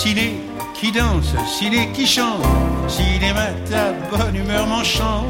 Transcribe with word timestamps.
ciné 0.00 0.32
qui 0.72 0.92
danse, 0.92 1.34
ciné 1.46 1.90
qui 1.92 2.06
chante, 2.06 2.42
cinéma 2.88 3.48
ta 3.70 3.92
bonne 4.10 4.34
humeur 4.34 4.66
m'enchante. 4.66 5.26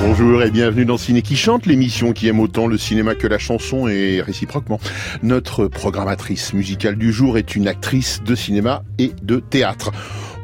Bonjour 0.00 0.42
et 0.42 0.50
bienvenue 0.50 0.86
dans 0.86 0.96
Ciné 0.96 1.20
qui 1.20 1.36
chante, 1.36 1.66
l'émission 1.66 2.12
qui 2.12 2.26
aime 2.26 2.40
autant 2.40 2.66
le 2.66 2.78
cinéma 2.78 3.14
que 3.14 3.26
la 3.26 3.38
chanson 3.38 3.86
et 3.86 4.22
réciproquement. 4.22 4.80
Notre 5.22 5.66
programmatrice 5.66 6.54
musicale 6.54 6.96
du 6.96 7.12
jour 7.12 7.36
est 7.36 7.54
une 7.54 7.68
actrice 7.68 8.22
de 8.22 8.34
cinéma 8.34 8.82
et 8.98 9.12
de 9.22 9.40
théâtre 9.40 9.90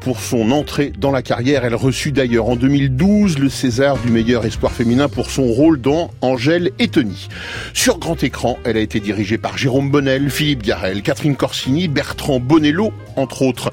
pour 0.00 0.20
son 0.20 0.50
entrée 0.50 0.92
dans 0.98 1.10
la 1.10 1.22
carrière. 1.22 1.64
Elle 1.64 1.74
reçut 1.74 2.12
d'ailleurs 2.12 2.48
en 2.48 2.56
2012 2.56 3.38
le 3.38 3.48
César 3.48 3.98
du 3.98 4.10
meilleur 4.10 4.44
espoir 4.44 4.72
féminin 4.72 5.08
pour 5.08 5.30
son 5.30 5.44
rôle 5.44 5.80
dans 5.80 6.10
Angèle 6.20 6.70
et 6.78 6.88
Tony. 6.88 7.28
Sur 7.74 7.98
grand 7.98 8.22
écran, 8.22 8.58
elle 8.64 8.76
a 8.76 8.80
été 8.80 9.00
dirigée 9.00 9.38
par 9.38 9.58
Jérôme 9.58 9.90
Bonnel, 9.90 10.30
Philippe 10.30 10.62
Garel, 10.62 11.02
Catherine 11.02 11.36
Corsini, 11.36 11.88
Bertrand 11.88 12.40
Bonello, 12.40 12.92
entre 13.16 13.42
autres. 13.42 13.70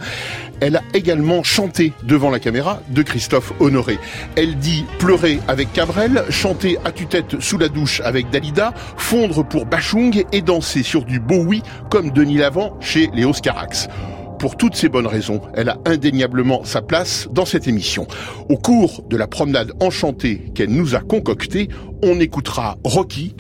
Elle 0.62 0.78
a 0.78 0.82
également 0.94 1.44
chanté 1.44 1.92
devant 2.04 2.30
la 2.30 2.40
caméra 2.40 2.82
de 2.90 3.02
Christophe 3.02 3.54
Honoré. 3.60 4.00
Elle 4.36 4.58
dit 4.58 4.86
pleurer 5.00 5.40
avec 5.48 5.74
Cabrel, 5.74 6.24
chanter 6.30 6.78
à 6.86 6.92
tue-tête 6.92 7.42
sous 7.42 7.58
la 7.58 7.68
douche 7.68 8.02
avec 8.06 8.30
Dalida, 8.30 8.74
fondre 8.98 9.46
pour 9.46 9.66
Bachung 9.66 10.24
et 10.32 10.42
danser 10.42 10.84
sur 10.84 11.04
du 11.04 11.20
Bowie 11.20 11.62
comme 11.90 12.12
Denis 12.12 12.38
Lavant 12.38 12.78
chez 12.80 13.10
Léo 13.14 13.34
Scarax. 13.34 13.90
Pour 14.40 14.58
toutes 14.58 14.76
ces 14.76 14.90
bonnes 14.90 15.08
raisons, 15.08 15.42
elle 15.54 15.70
a 15.70 15.78
indéniablement 15.86 16.64
sa 16.64 16.82
place 16.82 17.28
dans 17.32 17.46
cette 17.46 17.68
émission. 17.68 18.08
Au 18.50 18.58
cours 18.58 19.04
de 19.10 19.18
la 19.18 19.28
promenade 19.28 19.72
enchantée 19.80 20.52
qu'elle 20.54 20.70
nous 20.70 20.96
a 20.96 21.00
concoctée, 21.00 21.70
on 22.04 22.20
écoutera 22.20 22.78
Rocky, 22.84 23.36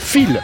Phil 0.00 0.40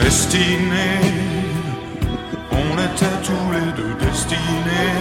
Guy. 0.00 0.04
Destiné, 0.04 1.00
on 2.52 2.74
était 2.78 3.16
tous 3.24 3.52
les 3.52 3.72
deux 3.76 3.94
destinés 4.00 4.98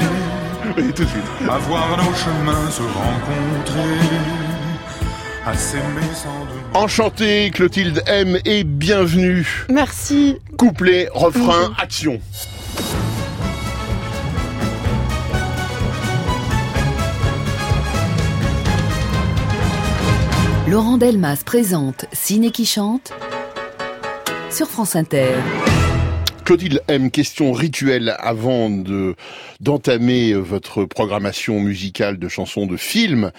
Et 0.78 0.94
tout 0.94 1.04
de 1.04 1.08
suite. 1.10 1.24
à 1.50 1.58
voir 1.58 1.98
nos 1.98 2.14
chemins 2.16 2.70
se 2.70 2.82
rencontrer, 2.82 3.98
à 5.46 5.56
s'aimer 5.56 6.14
sans 6.14 6.46
de 6.46 6.78
Enchanté, 6.78 7.50
Clotilde 7.52 8.04
M 8.06 8.38
et 8.46 8.64
bienvenue. 8.64 9.66
Merci. 9.70 10.38
Couplet, 10.58 11.10
refrain, 11.14 11.74
action. 11.82 12.20
Laurent 20.68 20.98
Delmas 20.98 21.42
présente 21.44 22.06
Ciné 22.14 22.52
qui 22.52 22.68
chante 22.68 23.12
sur 24.52 24.68
France 24.68 24.96
Inter. 24.96 25.36
Clotilde 26.46 26.82
M, 26.88 27.12
question 27.12 27.52
rituelle 27.52 28.16
avant 28.20 28.70
de 28.70 29.16
d'entamer 29.60 30.34
votre 30.34 30.86
programmation 30.86 31.60
musicale 31.60 32.18
de 32.18 32.28
chansons 32.28 32.66
de 32.66 32.78
films. 32.78 33.32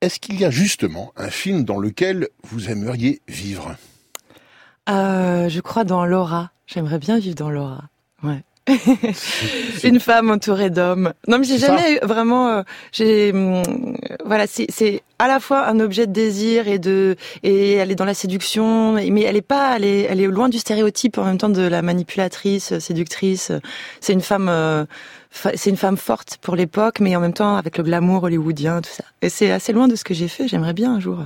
Est-ce 0.00 0.20
qu'il 0.20 0.38
y 0.38 0.44
a 0.44 0.50
justement 0.50 1.12
un 1.16 1.30
film 1.30 1.64
dans 1.64 1.78
lequel 1.78 2.28
vous 2.42 2.70
aimeriez 2.70 3.22
vivre? 3.28 3.76
Euh, 4.90 5.48
je 5.48 5.60
crois 5.60 5.84
dans 5.84 6.04
Laura. 6.04 6.50
J'aimerais 6.66 6.98
bien 6.98 7.18
vivre 7.18 7.36
dans 7.36 7.50
Laura. 7.50 7.84
Ouais. 8.22 8.42
Une 9.84 10.00
femme 10.00 10.30
entourée 10.30 10.70
d'hommes. 10.70 11.12
Non, 11.28 11.38
mais 11.38 11.44
j'ai 11.44 11.58
jamais 11.58 11.94
eu 11.94 11.98
vraiment. 12.06 12.48
euh, 12.48 12.62
j'ai 12.92 13.30
hum, 13.32 13.62
voilà, 14.24 14.46
c'est 14.46 14.66
c'est 14.70 15.02
à 15.18 15.28
la 15.28 15.38
fois 15.38 15.66
un 15.66 15.80
objet 15.80 16.06
de 16.06 16.12
désir 16.12 16.66
et 16.66 16.78
de 16.78 17.16
et 17.42 17.74
elle 17.74 17.90
est 17.90 17.94
dans 17.94 18.04
la 18.06 18.14
séduction, 18.14 18.92
mais 18.92 19.22
elle 19.22 19.36
est 19.36 19.42
pas, 19.42 19.76
elle 19.76 19.84
est 19.84 20.02
elle 20.02 20.20
est 20.20 20.26
loin 20.26 20.48
du 20.48 20.58
stéréotype 20.58 21.18
en 21.18 21.24
même 21.24 21.38
temps 21.38 21.50
de 21.50 21.62
la 21.62 21.82
manipulatrice, 21.82 22.72
euh, 22.72 22.80
séductrice. 22.80 23.52
C'est 24.00 24.12
une 24.14 24.22
femme. 24.22 24.48
euh, 24.48 24.84
c'est 25.30 25.68
une 25.70 25.76
femme 25.76 25.96
forte 25.96 26.38
pour 26.40 26.54
l'époque, 26.56 27.00
mais 27.00 27.16
en 27.16 27.20
même 27.20 27.32
temps 27.34 27.56
avec 27.56 27.76
le 27.76 27.82
glamour 27.84 28.22
hollywoodien, 28.22 28.80
tout 28.82 28.90
ça. 28.90 29.04
Et 29.20 29.28
c'est 29.28 29.50
assez 29.50 29.72
loin 29.72 29.88
de 29.88 29.96
ce 29.96 30.04
que 30.04 30.14
j'ai 30.14 30.28
fait. 30.28 30.46
J'aimerais 30.48 30.74
bien 30.74 30.94
un 30.94 31.00
jour, 31.00 31.18
euh, 31.20 31.24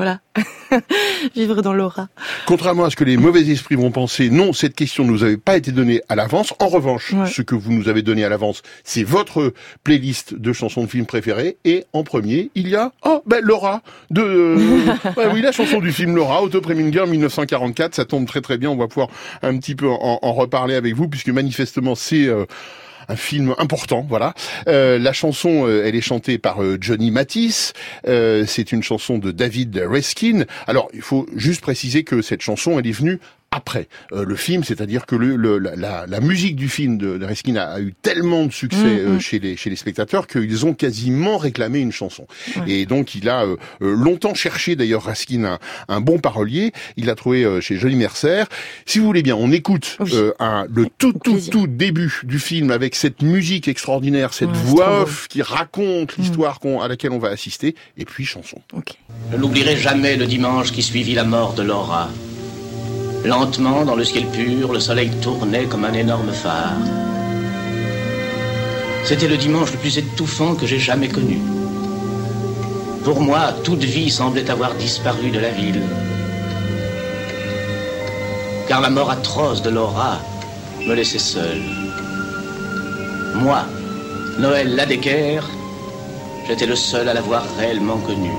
voilà, 0.00 0.20
vivre 1.36 1.60
dans 1.60 1.74
l'aura. 1.74 2.08
Contrairement 2.46 2.84
à 2.84 2.90
ce 2.90 2.96
que 2.96 3.04
les 3.04 3.18
mauvais 3.18 3.42
esprits 3.42 3.74
vont 3.74 3.90
penser, 3.90 4.30
non, 4.30 4.54
cette 4.54 4.74
question 4.74 5.04
ne 5.04 5.10
nous 5.10 5.24
avait 5.24 5.36
pas 5.36 5.58
été 5.58 5.72
donnée 5.72 6.00
à 6.08 6.16
l'avance. 6.16 6.54
En 6.58 6.68
revanche, 6.68 7.12
Ouais. 7.12 7.26
ce 7.28 7.42
que 7.42 7.54
vous 7.54 7.70
nous 7.70 7.88
avez 7.90 8.00
donné 8.00 8.24
à 8.24 8.30
l'avance, 8.30 8.62
c'est 8.82 9.02
votre 9.04 9.52
playlist 9.84 10.34
de 10.34 10.54
chansons 10.54 10.84
de 10.84 10.86
films 10.88 11.04
préférées. 11.04 11.58
Et 11.66 11.84
en 11.92 12.02
premier, 12.02 12.50
il 12.54 12.68
y 12.68 12.76
a, 12.76 12.92
oh, 13.04 13.22
ben, 13.26 13.40
Laura, 13.44 13.82
de, 14.10 14.22
euh, 14.22 14.94
oui, 15.34 15.42
la 15.42 15.52
chanson 15.52 15.80
du 15.80 15.92
film 15.92 16.16
Laura, 16.16 16.42
Otto 16.42 16.62
Preminger, 16.62 17.04
1944. 17.06 17.94
Ça 17.94 18.06
tombe 18.06 18.26
très 18.26 18.40
très 18.40 18.56
bien. 18.56 18.70
On 18.70 18.76
va 18.76 18.88
pouvoir 18.88 19.08
un 19.42 19.58
petit 19.58 19.74
peu 19.74 19.86
en, 19.90 20.18
en 20.22 20.32
reparler 20.32 20.76
avec 20.76 20.94
vous, 20.94 21.08
puisque 21.08 21.28
manifestement, 21.28 21.94
c'est, 21.94 22.26
euh, 22.26 22.46
un 23.10 23.16
film 23.16 23.54
important, 23.58 24.06
voilà. 24.08 24.34
Euh, 24.68 24.98
la 24.98 25.12
chanson, 25.12 25.66
euh, 25.66 25.84
elle 25.84 25.96
est 25.96 26.00
chantée 26.00 26.38
par 26.38 26.62
euh, 26.62 26.78
Johnny 26.80 27.10
Matisse. 27.10 27.72
Euh, 28.06 28.44
c'est 28.46 28.72
une 28.72 28.82
chanson 28.82 29.18
de 29.18 29.32
David 29.32 29.76
Reskin. 29.84 30.44
Alors, 30.66 30.88
il 30.94 31.02
faut 31.02 31.26
juste 31.34 31.60
préciser 31.60 32.04
que 32.04 32.22
cette 32.22 32.40
chanson, 32.40 32.78
elle 32.78 32.86
est 32.86 32.92
venue 32.92 33.18
après 33.52 33.88
euh, 34.12 34.24
le 34.24 34.36
film, 34.36 34.62
c'est-à-dire 34.62 35.06
que 35.06 35.16
le, 35.16 35.34
le- 35.34 35.58
la, 35.58 35.74
la- 35.74 36.06
la 36.06 36.20
musique 36.20 36.54
du 36.54 36.68
film 36.68 36.98
de, 36.98 37.18
de 37.18 37.24
Reskin 37.24 37.56
a, 37.56 37.64
a 37.64 37.80
eu 37.80 37.92
tellement 38.00 38.46
de 38.46 38.52
succès 38.52 38.76
Mhm. 38.84 39.16
euh, 39.16 39.18
chez 39.18 39.40
les 39.40 39.56
chez 39.56 39.70
les 39.70 39.76
spectateurs 39.76 40.26
qu'ils 40.28 40.66
ont 40.66 40.72
quasiment 40.74 41.36
réclamé 41.36 41.80
une 41.80 41.90
chanson. 41.90 42.26
Ouais. 42.56 42.70
Et 42.70 42.86
donc 42.86 43.14
il 43.16 43.28
a 43.28 43.44
euh, 43.44 43.56
euh, 43.82 43.94
longtemps 43.96 44.34
cherché 44.34 44.76
d'ailleurs 44.76 45.02
Raskin 45.02 45.44
un, 45.44 45.58
un 45.88 46.00
bon 46.00 46.18
parolier. 46.18 46.72
Il 46.96 47.06
l'a 47.06 47.16
trouvé 47.16 47.44
euh, 47.44 47.60
chez 47.60 47.76
Johnny 47.76 47.96
Mercer. 47.96 48.44
Si 48.86 49.00
vous 49.00 49.04
voulez 49.06 49.22
bien, 49.22 49.34
on 49.34 49.50
écoute 49.50 49.96
Oui. 49.98 50.12
euh, 50.14 50.32
un- 50.38 50.66
le 50.72 50.86
tout 50.98 51.12
tout 51.12 51.40
tout 51.50 51.66
début 51.66 52.20
du 52.22 52.38
film 52.38 52.70
avec 52.70 52.94
cette 52.94 53.20
musique 53.22 53.66
extraordinaire, 53.66 54.32
cette 54.32 54.50
Ouais, 54.50 54.56
voix 54.64 55.02
off 55.02 55.26
qui 55.28 55.42
raconte 55.42 56.16
l'histoire 56.18 56.60
qu'on- 56.60 56.80
à 56.80 56.86
laquelle 56.86 57.10
on 57.10 57.18
va 57.18 57.30
assister, 57.30 57.74
et 57.98 58.04
puis 58.04 58.24
chanson. 58.24 58.58
Ok. 58.74 58.92
Je 59.32 59.36
n'oublierai 59.36 59.76
jamais 59.76 60.16
le 60.16 60.26
dimanche 60.26 60.70
qui 60.70 60.82
suivit 60.82 61.14
la 61.14 61.24
mort 61.24 61.54
de 61.54 61.62
Laura. 61.62 62.10
Lentement, 63.24 63.84
dans 63.84 63.96
le 63.96 64.04
ciel 64.04 64.26
pur, 64.26 64.72
le 64.72 64.80
soleil 64.80 65.10
tournait 65.20 65.66
comme 65.66 65.84
un 65.84 65.92
énorme 65.92 66.32
phare. 66.32 66.78
C'était 69.04 69.28
le 69.28 69.36
dimanche 69.36 69.72
le 69.72 69.78
plus 69.78 69.98
étouffant 69.98 70.54
que 70.54 70.66
j'ai 70.66 70.78
jamais 70.78 71.08
connu. 71.08 71.38
Pour 73.04 73.20
moi, 73.20 73.52
toute 73.62 73.84
vie 73.84 74.10
semblait 74.10 74.50
avoir 74.50 74.74
disparu 74.74 75.30
de 75.30 75.38
la 75.38 75.50
ville. 75.50 75.82
Car 78.68 78.80
la 78.80 78.90
mort 78.90 79.10
atroce 79.10 79.62
de 79.62 79.70
Laura 79.70 80.18
me 80.86 80.94
laissait 80.94 81.18
seul. 81.18 81.60
Moi, 83.34 83.64
Noël 84.38 84.74
Ladecker, 84.76 85.40
j'étais 86.48 86.66
le 86.66 86.76
seul 86.76 87.08
à 87.08 87.14
l'avoir 87.14 87.44
réellement 87.58 87.98
connu. 87.98 88.30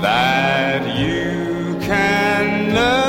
that 0.00 0.82
you 0.96 1.76
can 1.80 2.72
never 2.72 3.05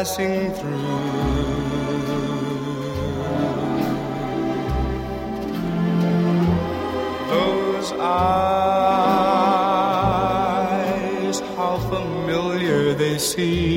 passing 0.00 0.50
through. 0.54 0.80
Those 7.28 7.92
eyes, 7.92 8.30
how 11.54 11.76
familiar 11.92 12.94
they 12.94 13.18
seem. 13.18 13.69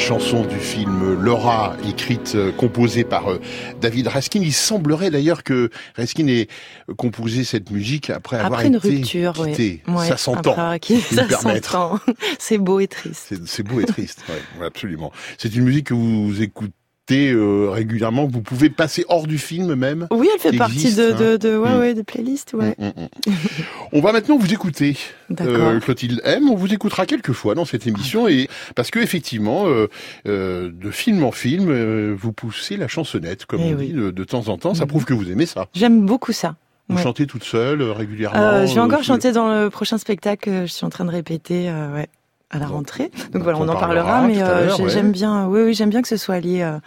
Chanson 0.00 0.44
du 0.44 0.56
film 0.58 1.12
Laura, 1.12 1.76
écrite, 1.86 2.32
euh, 2.34 2.52
composée 2.52 3.04
par 3.04 3.30
euh, 3.30 3.40
David 3.82 4.08
Raskin. 4.08 4.40
Il 4.40 4.52
semblerait 4.52 5.10
d'ailleurs 5.10 5.44
que 5.44 5.68
Raskin 5.94 6.26
ait 6.26 6.48
composé 6.96 7.44
cette 7.44 7.70
musique 7.70 8.08
après 8.08 8.36
avoir 8.36 8.60
Après 8.60 8.68
une 8.68 8.76
été 8.76 8.88
rupture, 8.88 9.34
oui. 9.38 9.50
quitté. 9.50 9.82
Ouais, 9.86 10.08
ça 10.08 10.16
s'entend. 10.16 10.56
C'est 12.38 12.58
beau 12.58 12.80
et 12.80 12.88
triste. 12.88 13.34
C'est 13.44 13.62
beau 13.62 13.80
et 13.80 13.84
triste, 13.84 14.24
ouais, 14.28 14.66
absolument. 14.66 15.12
C'est 15.36 15.54
une 15.54 15.64
musique 15.64 15.88
que 15.88 15.94
vous 15.94 16.42
écoutez 16.42 16.72
euh, 17.18 17.70
régulièrement, 17.70 18.26
que 18.26 18.32
vous 18.32 18.42
pouvez 18.42 18.70
passer 18.70 19.04
hors 19.08 19.26
du 19.26 19.38
film 19.38 19.74
même. 19.74 20.06
Oui, 20.10 20.28
elle 20.34 20.40
fait 20.40 20.56
partie 20.56 20.74
existe, 20.86 20.98
de, 20.98 21.12
hein. 21.12 21.16
de, 21.32 21.36
de, 21.36 21.56
ouais, 21.56 21.74
Mm. 21.74 21.78
ouais, 21.78 21.94
de 21.94 22.02
playlists, 22.02 22.52
ouais. 22.54 22.74
Mm, 22.78 22.86
mm. 22.86 23.32
On 23.92 24.00
va 24.00 24.12
maintenant 24.12 24.36
vous 24.38 24.52
écouter, 24.52 24.96
D'accord. 25.28 25.54
euh, 25.56 25.80
Clotilde 25.80 26.20
M. 26.24 26.48
On 26.50 26.54
vous 26.56 26.72
écoutera 26.72 27.06
quelques 27.06 27.32
fois 27.32 27.54
dans 27.54 27.64
cette 27.64 27.86
émission 27.86 28.28
et 28.28 28.48
parce 28.74 28.90
que 28.90 28.98
effectivement, 29.00 29.64
euh, 29.66 29.88
de 30.70 30.90
film 30.90 31.24
en 31.24 31.32
film, 31.32 32.12
vous 32.14 32.32
poussez 32.32 32.76
la 32.76 32.88
chansonnette, 32.88 33.46
comme 33.46 33.60
Eh 33.62 33.74
on 33.74 33.78
oui. 33.78 33.86
dit, 33.88 33.92
de, 33.94 34.10
de 34.10 34.24
temps 34.24 34.48
en 34.48 34.58
temps. 34.58 34.74
Ça 34.74 34.86
prouve 34.86 35.04
que 35.04 35.14
vous 35.14 35.30
aimez 35.30 35.46
ça. 35.46 35.66
J'aime 35.74 36.06
beaucoup 36.06 36.32
ça. 36.32 36.56
Vous 36.88 36.96
Ouais. 36.96 37.02
chantez 37.04 37.26
toute 37.26 37.44
seule 37.44 37.82
régulièrement. 37.82 38.38
Euh, 38.40 38.66
je 38.66 38.74
vais 38.74 38.80
encore 38.80 39.04
chanter 39.04 39.30
dans 39.30 39.48
le 39.62 39.70
prochain 39.70 39.96
spectacle 39.96 40.50
je 40.62 40.72
suis 40.72 40.84
en 40.84 40.88
train 40.90 41.04
de 41.04 41.10
répéter, 41.10 41.68
euh, 41.68 41.94
ouais, 41.94 42.08
à 42.50 42.58
la 42.58 42.66
rentrée. 42.66 43.10
Donc 43.32 43.32
donc 43.32 43.42
voilà, 43.42 43.58
on 43.58 43.68
en 43.68 43.76
parlera 43.76 44.20
parlera, 44.20 44.26
mais 44.26 44.42
euh, 44.42 44.76
ouais. 44.76 44.88
j'aime 44.88 45.12
bien, 45.12 45.46
oui, 45.46 45.62
oui, 45.62 45.74
j'aime 45.74 45.90
bien 45.90 46.02
que 46.02 46.08
ce 46.08 46.16
soit 46.16 46.40
lié, 46.40 46.62
euh, 46.62 46.78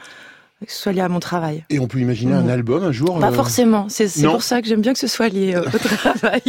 que 0.66 0.72
ce 0.72 0.82
soit 0.82 0.92
lié 0.92 1.02
à 1.02 1.10
mon 1.10 1.20
travail. 1.20 1.64
Et 1.70 1.80
on 1.80 1.88
peut 1.88 2.00
imaginer 2.00 2.34
un 2.34 2.42
Mhm. 2.44 2.50
album 2.50 2.84
un 2.84 2.92
jour. 2.92 3.20
Pas 3.20 3.30
euh, 3.30 3.32
forcément, 3.34 3.88
c'est 3.90 4.08
pour 4.28 4.44
ça 4.44 4.62
que 4.62 4.68
j'aime 4.68 4.82
bien 4.82 4.94
que 4.94 5.00
ce 5.00 5.08
soit 5.08 5.30
lié 5.30 5.54
euh, 5.56 5.62
au 5.64 5.78
travail. 5.78 6.42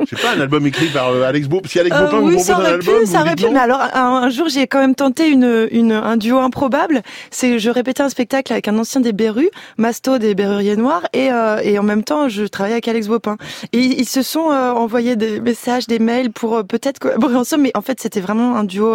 Je 0.00 0.16
sais 0.16 0.22
pas, 0.22 0.32
un 0.36 0.40
album 0.40 0.66
écrit 0.66 0.86
par 0.88 1.08
euh, 1.10 1.22
Alex 1.24 1.48
Beau. 1.48 1.60
Si 1.64 1.78
Alex 1.78 1.96
Beaupin 1.96 2.18
vous 2.20 2.26
oui, 2.26 2.32
propose 2.34 2.46
ça 2.46 2.56
un 2.56 2.60
aurait 2.60 2.72
album, 2.72 2.94
pu, 2.98 3.04
vous 3.04 3.12
ça 3.12 3.20
aurait 3.20 3.34
pu. 3.36 3.48
Mais 3.50 3.58
alors, 3.58 3.80
un, 3.94 4.22
un 4.24 4.30
jour, 4.30 4.48
j'ai 4.48 4.66
quand 4.66 4.80
même 4.80 4.94
tenté 4.94 5.28
une, 5.28 5.68
une, 5.70 5.92
un 5.92 6.16
duo 6.16 6.38
improbable. 6.38 7.02
C'est, 7.30 7.58
je 7.58 7.70
répétais 7.70 8.02
un 8.02 8.08
spectacle 8.08 8.52
avec 8.52 8.68
un 8.68 8.78
ancien 8.78 9.00
des 9.00 9.12
Berus, 9.12 9.48
Masto 9.78 10.18
des 10.18 10.34
Berruriers 10.34 10.76
Noirs, 10.76 11.02
et, 11.12 11.30
et 11.64 11.78
en 11.78 11.82
même 11.82 12.02
temps, 12.04 12.28
je 12.28 12.44
travaillais 12.44 12.74
avec 12.74 12.88
Alex 12.88 13.06
Bopin. 13.08 13.36
Et 13.72 13.78
ils, 13.78 14.00
ils 14.00 14.08
se 14.08 14.22
sont 14.22 14.40
envoyés 14.40 15.16
des 15.16 15.40
messages, 15.40 15.86
des 15.86 15.98
mails 15.98 16.30
pour 16.32 16.64
peut-être 16.64 16.98
collaborer 16.98 17.36
ensemble. 17.36 17.62
Mais 17.64 17.72
en 17.74 17.82
fait, 17.82 18.00
c'était 18.00 18.20
vraiment 18.20 18.56
un 18.56 18.64
duo, 18.64 18.94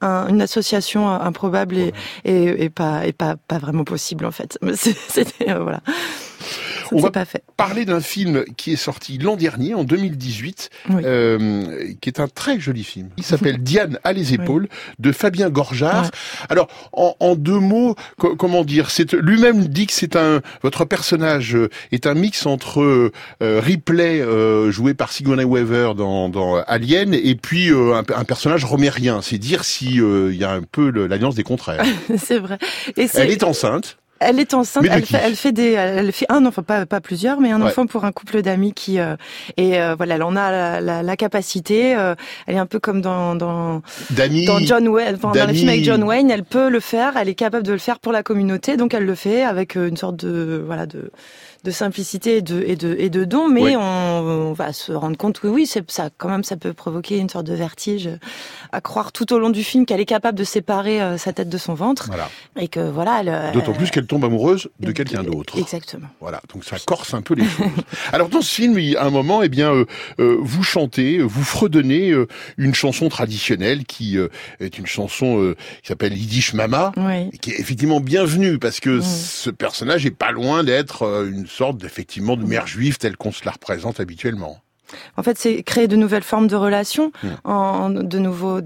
un- 0.00 0.28
une 0.28 0.42
association 0.42 1.08
improbable 1.08 1.76
et, 1.78 1.92
et, 2.24 2.64
et 2.64 2.70
pas, 2.70 3.06
et 3.06 3.12
pas, 3.12 3.36
pas 3.48 3.58
vraiment 3.58 3.84
possible 3.84 4.11
en 4.24 4.30
fait. 4.30 4.58
C'était 5.08 5.50
euh, 5.50 5.60
voilà. 5.60 5.80
Ça 5.86 6.88
On 6.92 6.96
ne 6.96 7.02
va- 7.02 7.10
pas 7.10 7.24
fait. 7.24 7.42
Parler 7.56 7.84
d'un 7.86 8.00
film 8.00 8.44
qui 8.56 8.72
est 8.72 8.76
sorti 8.76 9.16
l'an 9.16 9.36
dernier, 9.36 9.72
en 9.74 9.84
2018, 9.84 10.68
Oui. 10.90 11.02
euh, 11.06 11.92
qui 12.00 12.08
est 12.10 12.20
un 12.20 12.28
très 12.28 12.58
joli 12.60 12.84
film. 12.84 13.08
Il 13.16 13.22
s'appelle 13.24 13.58
Diane 13.62 13.98
à 14.04 14.12
les 14.12 14.34
épaules 14.34 14.68
de 14.98 15.12
Fabien 15.12 15.48
Gorjard. 15.48 16.04
Ouais. 16.04 16.10
Alors, 16.50 16.68
en, 16.92 17.14
en 17.20 17.34
deux 17.36 17.58
mots, 17.60 17.94
co- 18.18 18.36
comment 18.36 18.64
dire 18.64 18.90
C'est 18.90 19.12
lui-même 19.14 19.68
dit 19.68 19.86
que 19.86 19.92
c'est 19.94 20.16
un 20.16 20.42
votre 20.62 20.84
personnage 20.84 21.54
euh, 21.56 21.70
est 21.92 22.06
un 22.06 22.14
mix 22.14 22.44
entre 22.44 22.82
euh, 22.82 23.10
Ripley 23.40 24.20
euh, 24.20 24.70
joué 24.70 24.92
par 24.92 25.12
Sigourney 25.12 25.44
Weaver 25.44 25.92
dans, 25.96 26.28
dans 26.28 26.56
Alien 26.56 27.14
et 27.14 27.36
puis 27.36 27.70
un, 27.70 28.02
un 28.14 28.24
personnage 28.24 28.64
romérien. 28.64 29.22
C'est 29.22 29.38
dire 29.38 29.64
si 29.64 29.94
il 29.96 30.34
y 30.36 30.44
a 30.44 30.50
un 30.50 30.62
peu 30.62 30.90
l'alliance 31.06 31.36
des 31.36 31.44
contraires. 31.44 31.84
c'est 32.18 32.38
vrai. 32.38 32.58
Et 32.96 33.06
Elle 33.14 33.30
est 33.30 33.44
enceinte. 33.44 33.96
Elle 34.24 34.40
est 34.40 34.54
enceinte, 34.54 34.84
elle 34.90 35.06
fait, 35.06 35.20
elle 35.22 35.36
fait 35.36 35.52
des, 35.52 35.72
elle 35.72 36.12
fait 36.12 36.26
un 36.28 36.44
enfant, 36.46 36.62
pas 36.62 36.86
pas 36.86 37.00
plusieurs, 37.00 37.40
mais 37.40 37.50
un 37.50 37.60
Ouais. 37.60 37.66
enfant 37.68 37.86
pour 37.86 38.04
un 38.04 38.12
couple 38.12 38.42
d'amis 38.42 38.72
qui 38.72 38.98
euh, 38.98 39.16
et 39.56 39.80
euh, 39.80 39.94
voilà, 39.96 40.14
elle 40.16 40.22
en 40.22 40.36
a 40.36 40.50
la, 40.50 40.80
la, 40.80 41.02
la 41.02 41.16
capacité. 41.16 41.96
euh, 41.96 42.14
elle 42.46 42.56
est 42.56 42.58
un 42.58 42.66
peu 42.66 42.78
comme 42.80 43.00
dans 43.00 43.34
dans, 43.34 43.82
dans 44.46 44.58
John 44.60 44.88
Wayne, 44.88 45.14
enfin, 45.16 45.32
dans 45.32 45.46
le 45.46 45.54
film 45.54 45.68
avec 45.68 45.84
John 45.84 46.02
Wayne, 46.02 46.30
elle 46.30 46.44
peut 46.44 46.68
le 46.70 46.80
faire, 46.80 47.16
elle 47.16 47.28
est 47.28 47.34
capable 47.34 47.64
de 47.66 47.72
le 47.72 47.78
faire 47.78 47.98
pour 47.98 48.12
la 48.12 48.22
communauté, 48.22 48.76
donc 48.76 48.94
elle 48.94 49.04
le 49.06 49.14
fait 49.14 49.42
avec 49.42 49.76
euh, 49.76 49.88
une 49.88 49.96
sorte 49.96 50.16
de 50.16 50.62
voilà 50.66 50.86
de 50.86 51.10
de 51.64 51.70
simplicité 51.70 52.38
et 52.38 52.42
de 52.42 52.60
et 52.66 52.74
de 52.74 52.96
et 52.98 53.08
de 53.08 53.24
don, 53.24 53.48
mais 53.48 53.76
on, 53.76 53.80
on 53.82 54.52
va 54.52 54.72
se 54.72 54.92
rendre 54.92 55.16
compte 55.16 55.38
que 55.38 55.46
oui, 55.46 55.66
c'est 55.66 55.88
ça 55.90 56.08
quand 56.18 56.28
même 56.28 56.42
ça 56.44 56.56
peut 56.56 56.72
provoquer 56.72 57.18
une 57.18 57.28
sorte 57.28 57.46
de 57.46 57.54
vertige 57.54 58.08
à 58.72 58.80
croire 58.80 59.12
tout 59.12 59.32
au 59.32 59.38
long 59.38 59.50
du 59.50 59.62
film 59.62 59.86
qu'elle 59.86 60.00
est 60.00 60.04
capable 60.06 60.36
de 60.38 60.44
séparer 60.44 61.00
euh, 61.02 61.18
sa 61.18 61.32
tête 61.32 61.48
de 61.48 61.58
son 61.58 61.74
ventre 61.74 62.06
Voilà. 62.08 62.28
et 62.58 62.68
que 62.68 62.80
voilà, 62.80 63.20
elle, 63.20 63.52
D'autant 63.52 63.72
euh, 63.72 63.76
plus 63.76 63.90
qu'elle 63.90 64.06
tombe 64.06 64.24
amoureuse 64.24 64.68
de 64.80 64.92
quelqu'un 64.92 65.22
d'autre. 65.22 65.58
Exactement. 65.58 66.08
Voilà, 66.20 66.40
donc 66.52 66.64
ça 66.64 66.76
corse 66.84 67.14
un 67.14 67.22
peu 67.22 67.34
les 67.34 67.44
choses. 67.44 67.66
Alors 68.12 68.28
dans 68.28 68.40
ce 68.42 68.52
film, 68.54 68.78
il 68.78 68.96
a 68.96 69.04
un 69.04 69.10
moment, 69.10 69.42
eh 69.42 69.48
bien, 69.48 69.72
euh, 69.72 69.84
euh, 70.20 70.36
vous 70.40 70.62
chantez, 70.62 71.18
vous 71.20 71.44
fredonnez 71.44 72.10
euh, 72.10 72.26
une 72.56 72.74
chanson 72.74 73.08
traditionnelle 73.08 73.84
qui 73.84 74.16
euh, 74.18 74.28
est 74.60 74.78
une 74.78 74.86
chanson 74.86 75.40
euh, 75.40 75.54
qui 75.82 75.88
s'appelle 75.88 76.16
Yiddish 76.16 76.54
Mama, 76.54 76.92
Oui. 76.96 77.28
et 77.32 77.38
qui 77.38 77.50
est 77.50 77.60
effectivement 77.60 78.00
bienvenue 78.00 78.58
parce 78.58 78.80
que 78.80 78.98
Mm. 78.98 79.02
ce 79.02 79.50
personnage 79.50 80.06
est 80.06 80.10
pas 80.10 80.32
loin 80.32 80.64
d'être 80.64 81.02
euh, 81.02 81.28
une 81.30 81.46
sorte 81.46 81.78
d'effectivement 81.78 82.36
de 82.36 82.44
mère 82.44 82.66
juive 82.66 82.98
telle 82.98 83.16
qu'on 83.16 83.32
se 83.32 83.44
la 83.44 83.52
représente 83.52 84.00
habituellement. 84.00 84.58
En 85.16 85.22
fait, 85.22 85.38
c'est 85.38 85.62
créer 85.62 85.88
de 85.88 85.96
nouvelles 85.96 86.22
formes 86.22 86.48
de 86.48 86.56
relations, 86.56 87.12
Mm. 87.22 87.28
en, 87.44 87.90
de 87.90 88.18
nouveaux, 88.18 88.60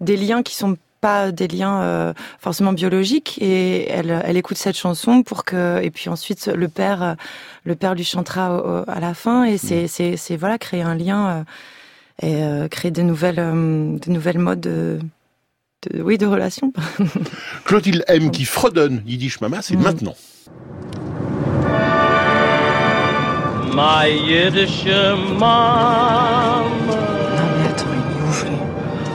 des 0.00 0.16
liens 0.16 0.42
qui 0.42 0.54
sont 0.54 0.76
pas 1.00 1.32
des 1.32 1.48
liens 1.48 1.80
euh, 1.80 2.12
forcément 2.38 2.72
biologiques 2.74 3.38
et 3.40 3.88
elle, 3.88 4.22
elle 4.24 4.36
écoute 4.36 4.58
cette 4.58 4.76
chanson 4.76 5.22
pour 5.22 5.44
que 5.44 5.80
et 5.82 5.90
puis 5.90 6.10
ensuite 6.10 6.46
le 6.46 6.68
père 6.68 7.16
le 7.64 7.74
père 7.74 7.94
lui 7.94 8.04
chantera 8.04 8.84
à 8.86 9.00
la 9.00 9.14
fin 9.14 9.44
et 9.44 9.56
c'est 9.56 9.86
c'est 9.88 10.36
voilà 10.36 10.58
créer 10.58 10.82
un 10.82 10.94
lien 10.94 11.46
et 12.22 12.42
créer 12.70 12.90
des 12.90 13.02
nouvelles 13.02 13.98
des 13.98 14.12
nouvelles 14.12 14.38
modes 14.38 14.60
de, 14.60 14.98
de 15.88 16.02
oui 16.02 16.18
de 16.18 16.26
relations. 16.26 16.72
Clotilde 17.64 18.04
M 18.08 18.30
qui 18.30 18.44
fredonne 18.44 19.02
Yiddish 19.06 19.40
Mama, 19.40 19.62
c'est 19.62 19.76
mm. 19.76 19.82
maintenant. 19.82 20.14
My 23.74 24.06
Yiddish 24.06 24.84
mama 24.84 26.70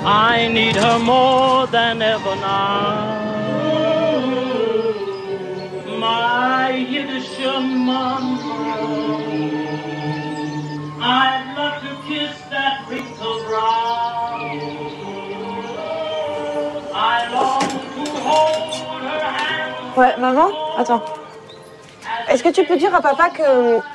I 0.06 0.48
need 0.48 0.76
her 0.76 1.00
more 1.00 1.66
than 1.68 2.02
ever 2.02 2.36
now. 2.36 3.26
My 6.00 6.70
Yiddish 6.70 7.40
mama, 7.40 8.38
I'd 11.02 11.54
love 11.58 11.82
to 11.82 11.94
kiss 12.08 12.40
that 12.52 12.86
wrinkled 12.88 13.46
brow. 13.48 14.38
I 16.94 17.28
long 17.34 17.62
to 17.62 18.12
hold 18.22 19.02
her 19.02 19.20
hand. 19.20 19.96
Ouais, 19.98 20.16
maman, 20.18 20.52
attends. 20.78 21.02
Est-ce 22.30 22.44
que 22.44 22.50
tu 22.50 22.64
peux 22.64 22.78
dire 22.78 22.94
à 22.94 23.02
papa 23.02 23.32
que. 23.32 23.95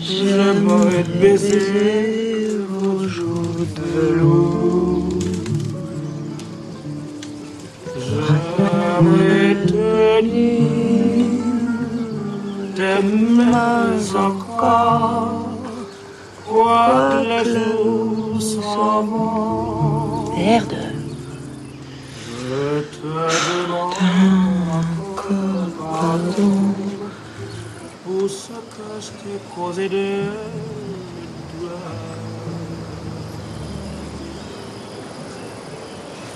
J'aimerais 0.00 1.04
baiser 1.20 2.58
vos 2.68 3.08
joues 3.08 3.66
de 3.78 4.14
loup. 4.18 5.08
Quoi. 8.56 8.98
Je 22.50 22.80
te 22.80 23.06
demande 23.06 23.92
encore 24.80 25.68
pardon 25.78 26.74
pour 28.04 28.26
t'ai 29.00 29.38
causé 29.54 29.88
de 29.88 30.24
doigts. 31.60 31.70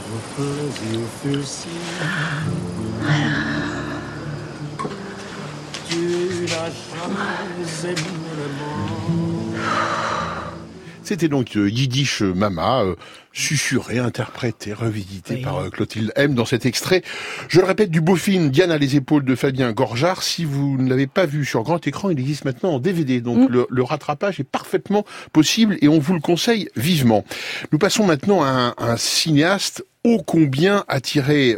Vos 0.09 1.43
si. 1.43 1.69
Tu 5.89 6.47
n'as 6.49 6.71
jamais 6.71 7.91
aimé 7.91 8.21
le 8.39 8.47
monde. 8.59 10.02
C'était 11.05 11.29
donc 11.29 11.57
euh, 11.57 11.69
Yiddish 11.69 12.23
Mama, 12.23 12.83
euh, 12.83 12.95
susurré, 13.33 13.99
interprété, 13.99 14.73
revisité 14.73 15.37
par 15.39 15.59
euh, 15.59 15.69
Clotilde 15.69 16.13
M 16.15 16.35
dans 16.35 16.45
cet 16.45 16.65
extrait. 16.65 17.03
Je 17.49 17.61
le 17.61 17.67
répète, 17.67 17.91
du 17.91 18.01
beau 18.01 18.15
film 18.15 18.51
Diane 18.51 18.71
à 18.71 18.79
les 18.79 18.95
épaules 18.95 19.25
de 19.25 19.35
Fabien 19.35 19.73
Gorjard. 19.73 20.23
Si 20.23 20.45
vous 20.45 20.77
ne 20.79 20.89
l'avez 20.89 21.09
pas 21.09 21.27
vu 21.27 21.45
sur 21.45 21.63
grand 21.63 21.85
écran, 21.87 22.11
il 22.11 22.21
existe 22.21 22.45
maintenant 22.45 22.75
en 22.75 22.79
DVD. 22.79 23.21
Donc 23.21 23.51
mm. 23.51 23.65
le, 23.69 23.83
rattrapage 23.83 24.39
est 24.39 24.45
parfaitement 24.45 25.05
possible 25.33 25.77
et 25.81 25.89
on 25.89 25.99
vous 25.99 26.15
le 26.15 26.21
conseille 26.21 26.69
vivement. 26.77 27.25
Nous 27.73 27.79
passons 27.79 28.07
maintenant 28.07 28.45
à 28.45 28.75
un, 28.79 28.97
cinéaste 28.97 29.85
ô 30.05 30.23
combien 30.23 30.85
attiré 30.89 31.57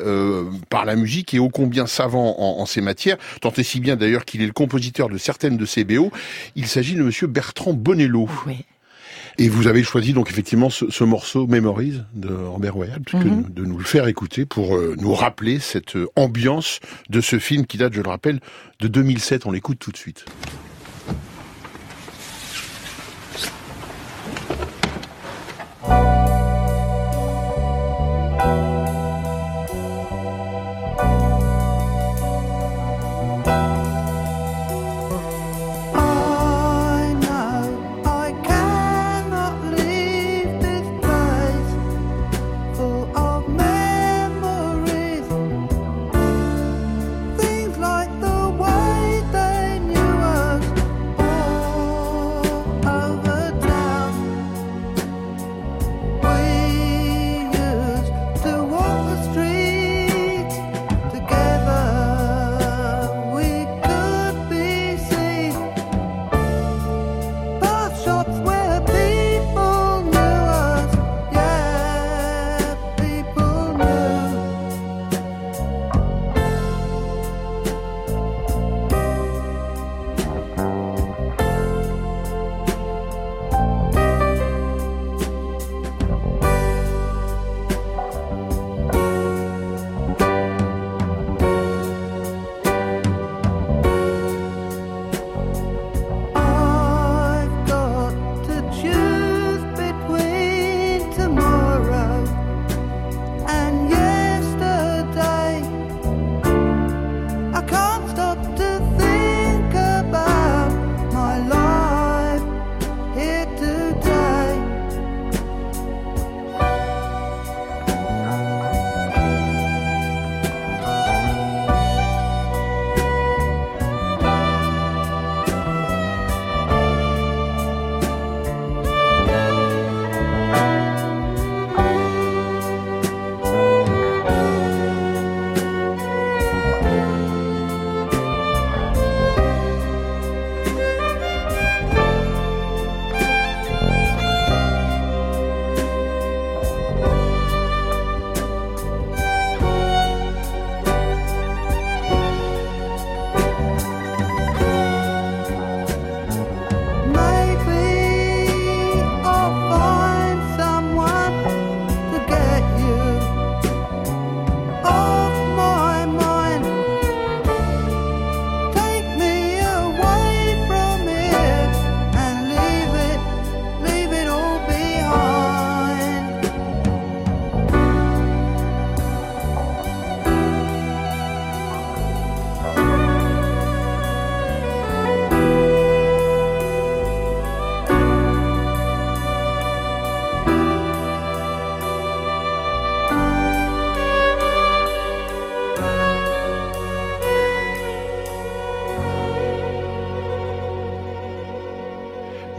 par 0.69 0.85
la 0.85 0.97
musique 0.97 1.35
et 1.35 1.39
ô 1.39 1.49
combien 1.49 1.87
savant 1.87 2.37
en, 2.39 2.67
ces 2.67 2.81
matières, 2.81 3.17
tant 3.41 3.53
et 3.57 3.63
si 3.63 3.81
bien 3.81 3.97
d'ailleurs 3.97 4.25
qu'il 4.25 4.43
est 4.43 4.47
le 4.47 4.53
compositeur 4.53 5.09
de 5.09 5.19
certaines 5.19 5.57
de 5.57 5.67
ses 5.67 5.85
BO. 5.85 6.11
Il 6.57 6.67
s'agit 6.67 6.95
de 6.95 7.03
monsieur 7.03 7.27
Bertrand 7.27 7.73
Bonello. 7.73 8.29
Oui. 8.47 8.65
Et 9.39 9.49
vous 9.49 9.67
avez 9.67 9.83
choisi 9.83 10.13
donc 10.13 10.31
effectivement 10.31 10.71
ce, 10.71 11.05
morceau 11.05 11.47
Memories 11.47 12.03
de 12.15 12.33
Robert 12.33 12.75
Royal, 12.75 13.01
mhm. 13.13 13.47
de 13.51 13.65
nous 13.65 13.79
le 13.79 13.85
faire 13.85 14.07
écouter 14.07 14.47
pour 14.47 14.77
euh, 14.77 14.95
nous 14.99 15.13
rappeler 15.15 15.59
cette 15.59 15.97
euh, 15.97 16.09
ambiance 16.17 16.81
de 17.11 17.21
ce 17.21 17.39
film 17.39 17.67
qui 17.67 17.79
date, 17.79 17.95
je 17.95 18.01
le 18.01 18.09
rappelle, 18.09 18.41
de 18.81 18.89
2007. 18.89 19.47
On 19.47 19.51
l'écoute 19.51 19.79
tout 19.79 19.91
de 19.91 19.97
suite. 19.97 20.25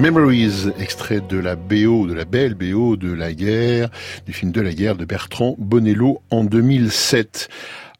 Memories, 0.05 0.69
extrait 0.79 1.19
de 1.19 1.39
la 1.39 1.55
BO, 1.55 2.05
de 2.05 2.13
la 2.13 2.25
belle 2.25 2.53
BO 2.53 2.95
de 2.95 3.11
la 3.11 3.33
guerre, 3.33 3.89
du 4.27 4.33
film 4.33 4.51
de 4.51 4.61
la 4.61 4.71
guerre 4.71 4.95
de 4.95 5.03
Bertrand 5.03 5.55
Bonello 5.57 6.21
en 6.29 6.43
2007. 6.43 7.49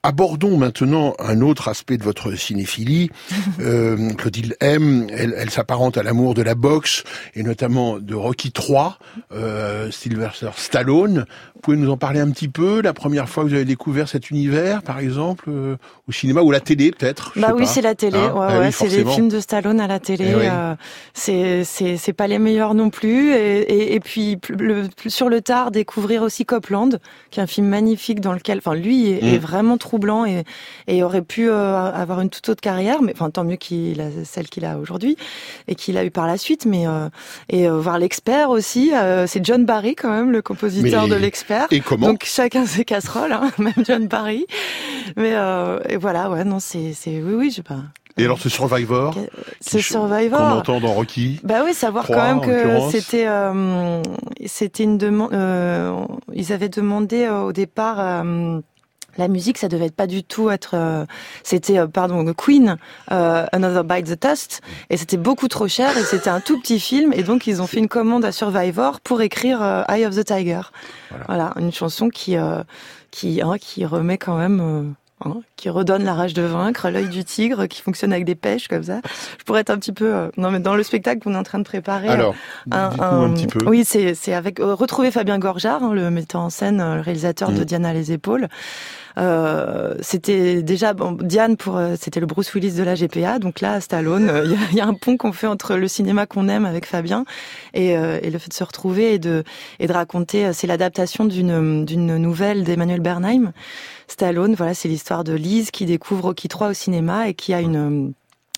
Abordons 0.05 0.55
maintenant 0.57 1.15
un 1.17 1.41
autre 1.41 1.67
aspect 1.67 1.97
de 1.97 2.03
votre 2.03 2.33
cinéphilie. 2.35 3.09
Euh, 3.61 4.11
Clotilde 4.13 4.55
M, 4.59 5.07
elle, 5.11 5.33
elle 5.37 5.49
s'apparente 5.49 5.97
à 5.97 6.03
l'amour 6.03 6.33
de 6.33 6.41
la 6.41 6.55
boxe 6.55 7.03
et 7.35 7.41
notamment 7.43 7.99
de 7.99 8.13
Rocky 8.13 8.51
3, 8.51 8.97
euh, 9.31 9.89
Sylvester 9.91 10.49
Stallone. 10.57 11.25
Vous 11.55 11.61
pouvez 11.61 11.77
nous 11.77 11.89
en 11.89 11.95
parler 11.97 12.19
un 12.19 12.29
petit 12.31 12.49
peu 12.49 12.81
La 12.81 12.93
première 12.93 13.29
fois 13.29 13.43
que 13.43 13.49
vous 13.49 13.55
avez 13.55 13.65
découvert 13.65 14.09
cet 14.09 14.29
univers, 14.29 14.83
par 14.83 14.99
exemple, 14.99 15.45
euh, 15.47 15.77
au 16.07 16.11
cinéma 16.11 16.41
ou 16.41 16.49
à 16.49 16.53
la 16.53 16.59
télé 16.59 16.91
peut-être 16.91 17.31
Bah 17.37 17.53
oui, 17.55 17.65
c'est 17.65 17.81
la 17.81 17.95
télé. 17.95 18.17
Hein 18.19 18.33
ouais, 18.33 18.45
Ah 18.49 18.59
ouais, 18.59 18.65
oui, 18.67 18.71
c'est 18.73 18.87
les 18.89 19.05
films 19.05 19.29
de 19.29 19.39
Stallone 19.39 19.79
à 19.79 19.87
la 19.87 19.99
télé. 19.99 20.25
Eh 20.31 20.35
oui. 20.35 20.47
euh, 21.29 21.63
c'est 21.65 22.13
pas 22.13 22.27
les 22.27 22.39
meilleurs 22.39 22.73
non 22.73 22.89
plus. 22.89 23.31
Et, 23.33 23.59
et, 23.61 23.95
et 23.95 23.99
puis 24.01 24.37
le, 24.49 24.87
sur 25.07 25.29
le 25.29 25.41
tard, 25.41 25.71
découvrir 25.71 26.21
aussi 26.23 26.45
Copland, 26.45 26.99
qui 27.31 27.39
est 27.39 27.43
un 27.43 27.47
film 27.47 27.67
magnifique 27.67 28.19
dans 28.19 28.33
lequel, 28.33 28.57
enfin 28.57 28.75
lui 28.75 29.11
est, 29.11 29.21
Mm. 29.21 29.27
est 29.27 29.37
vraiment 29.37 29.77
troublant 29.95 30.25
et 30.25 30.43
et 30.87 31.03
aurait 31.03 31.21
pu 31.21 31.49
euh, 31.49 31.91
avoir 31.91 32.19
une 32.21 32.29
toute 32.29 32.47
autre 32.49 32.61
carrière. 32.61 33.01
Mais 33.01 33.13
enfin 33.13 33.29
tant 33.29 33.43
mieux 33.45 33.55
qu'il 33.55 34.01
a 34.01 34.05
celle 34.25 34.47
qu'il 34.49 34.65
a 34.65 34.77
aujourd'hui 34.77 35.15
et 35.67 35.75
qu'il 35.75 35.97
a 35.97 36.03
eu 36.03 36.11
par 36.11 36.27
la 36.27 36.37
suite. 36.37 36.65
Mais 36.65 36.85
euh, 36.87 37.07
et 37.49 37.67
euh, 37.69 37.79
voir 37.79 37.97
l'expert 37.97 38.49
aussi, 38.49 38.91
c'est 39.27 39.43
John 39.45 39.65
Barry 39.65 39.95
quand 39.95 40.09
même 40.11 40.31
le 40.31 40.41
compositeur 40.41 41.03
Mais- 41.03 41.09
de 41.09 41.15
l'expert. 41.15 41.67
Et 41.71 41.79
comment 41.79 42.07
Donc 42.07 42.23
chacun 42.25 42.65
ses 42.65 42.83
casseroles, 42.85 43.31
hein, 43.31 43.51
même 43.57 43.73
John 43.85 44.07
Barry. 44.07 44.45
Mais 45.15 45.33
et 45.89 45.97
voilà, 45.97 46.29
ouais, 46.29 46.43
non, 46.43 46.59
c'est 46.59 46.93
oui, 47.05 47.33
oui, 47.35 47.49
je 47.51 47.55
sais 47.57 47.63
pas. 47.63 47.79
Et 48.17 48.23
alors 48.23 48.39
ce 48.39 48.47
Survivor 48.47 49.13
Ce 49.59 49.79
Survivor. 49.79 50.39
qu'on 50.39 50.57
entend 50.57 50.79
dans 50.79 50.93
Rocky 50.93 51.39
Bah 51.43 51.63
oui, 51.65 51.73
savoir 51.73 52.07
quand 52.07 52.15
même 52.23 52.39
que 52.41 52.89
c'était 52.89 53.25
euh, 53.27 54.01
c'était 54.45 54.83
une 54.83 54.97
demande. 54.97 55.33
euh, 55.33 55.93
ils 56.33 56.53
avaient 56.53 56.69
demandé 56.69 57.23
euh, 57.25 57.41
au 57.43 57.51
départ. 57.51 58.23
La 59.17 59.27
musique, 59.27 59.57
ça 59.57 59.67
devait 59.67 59.89
pas 59.89 60.07
du 60.07 60.23
tout 60.23 60.49
être. 60.49 60.71
euh, 60.73 61.05
c'était 61.43 61.79
euh, 61.79 61.87
pardon 61.87 62.25
Queen, 62.33 62.77
euh, 63.11 63.45
Another 63.51 63.83
Bite 63.83 64.07
the 64.15 64.21
Dust, 64.27 64.61
et 64.89 64.97
c'était 64.97 65.17
beaucoup 65.17 65.47
trop 65.47 65.67
cher 65.67 65.97
et 65.97 66.03
c'était 66.03 66.29
un 66.29 66.39
tout 66.41 66.59
petit 66.59 66.79
film 66.79 67.13
et 67.13 67.23
donc 67.23 67.47
ils 67.47 67.61
ont 67.61 67.67
fait 67.67 67.79
une 67.79 67.87
commande 67.87 68.25
à 68.25 68.31
Survivor 68.31 68.99
pour 69.01 69.21
écrire 69.21 69.61
euh, 69.61 69.83
Eye 69.87 70.05
of 70.05 70.15
the 70.15 70.23
Tiger. 70.25 70.61
Voilà, 71.27 71.53
une 71.59 71.71
chanson 71.71 72.09
qui 72.09 72.35
euh, 72.37 72.63
qui 73.11 73.41
hein, 73.41 73.55
qui 73.59 73.85
remet 73.85 74.17
quand 74.17 74.37
même. 74.37 74.59
euh, 74.59 74.83
hein, 75.23 75.37
qui 75.55 75.69
redonne 75.69 76.03
la 76.03 76.13
rage 76.13 76.33
de 76.33 76.41
vaincre, 76.41 76.89
l'œil 76.89 77.07
du 77.07 77.23
tigre, 77.23 77.67
qui 77.67 77.81
fonctionne 77.81 78.11
avec 78.11 78.25
des 78.25 78.35
pêches 78.35 78.67
comme 78.67 78.83
ça. 78.83 78.99
Je 79.39 79.43
pourrais 79.45 79.61
être 79.61 79.69
un 79.69 79.77
petit 79.77 79.93
peu 79.93 80.13
euh, 80.13 80.27
non 80.35 80.51
mais 80.51 80.59
dans 80.59 80.75
le 80.75 80.83
spectacle 80.83 81.21
qu'on 81.23 81.33
est 81.33 81.37
en 81.37 81.43
train 81.43 81.59
de 81.59 81.63
préparer. 81.63 82.09
Alors, 82.09 82.35
un, 82.69 82.89
dites-nous 82.89 83.05
un 83.05 83.33
petit 83.33 83.47
peu. 83.47 83.65
Oui, 83.65 83.85
c'est 83.85 84.13
c'est 84.13 84.33
avec 84.33 84.59
euh, 84.59 84.75
retrouver 84.75 85.11
Fabien 85.11 85.39
Gorjard, 85.39 85.81
hein, 85.83 85.93
le 85.93 86.11
metteur 86.11 86.41
en 86.41 86.49
scène, 86.49 86.79
le 86.95 86.99
réalisateur 87.01 87.51
de 87.51 87.61
Mm. 87.61 87.65
Diana 87.65 87.93
les 87.93 88.11
épaules. 88.11 88.49
Euh, 89.17 89.95
c'était 90.01 90.61
déjà 90.61 90.93
bon, 90.93 91.13
Diane 91.13 91.55
pour 91.57 91.77
euh, 91.77 91.95
c'était 91.99 92.19
le 92.19 92.25
Bruce 92.25 92.53
Willis 92.53 92.73
de 92.73 92.83
la 92.83 92.95
GPA, 92.95 93.39
donc 93.39 93.61
là 93.61 93.79
Stallone, 93.79 94.29
euh, 94.29 94.45
il 94.71 94.73
y, 94.73 94.77
y 94.77 94.81
a 94.81 94.85
un 94.87 94.93
pont 94.93 95.15
qu'on 95.17 95.31
fait 95.31 95.47
entre 95.47 95.75
le 95.75 95.87
cinéma 95.87 96.25
qu'on 96.25 96.47
aime 96.49 96.65
avec 96.65 96.85
Fabien 96.85 97.23
et, 97.73 97.97
euh, 97.97 98.19
et 98.21 98.29
le 98.29 98.37
fait 98.39 98.49
de 98.49 98.53
se 98.53 98.63
retrouver 98.63 99.13
et 99.13 99.19
de 99.19 99.43
et 99.79 99.87
de 99.87 99.93
raconter. 99.93 100.45
euh, 100.47 100.53
C'est 100.53 100.67
l'adaptation 100.67 101.25
d'une 101.25 101.85
d'une 101.85 102.17
nouvelle 102.17 102.63
d'Emmanuel 102.63 102.99
Bernheim. 102.99 103.53
Stallone, 104.07 104.53
voilà, 104.55 104.73
c'est 104.73 104.87
l'histoire 104.89 105.23
de 105.23 105.33
Lise 105.33 105.71
qui 105.71 105.85
découvre 105.85 106.25
Rocky 106.25 106.47
3 106.47 106.69
au 106.69 106.73
cinéma 106.73 107.29
et 107.29 107.33
qui 107.33 107.53
a 107.53 107.61
une 107.61 108.13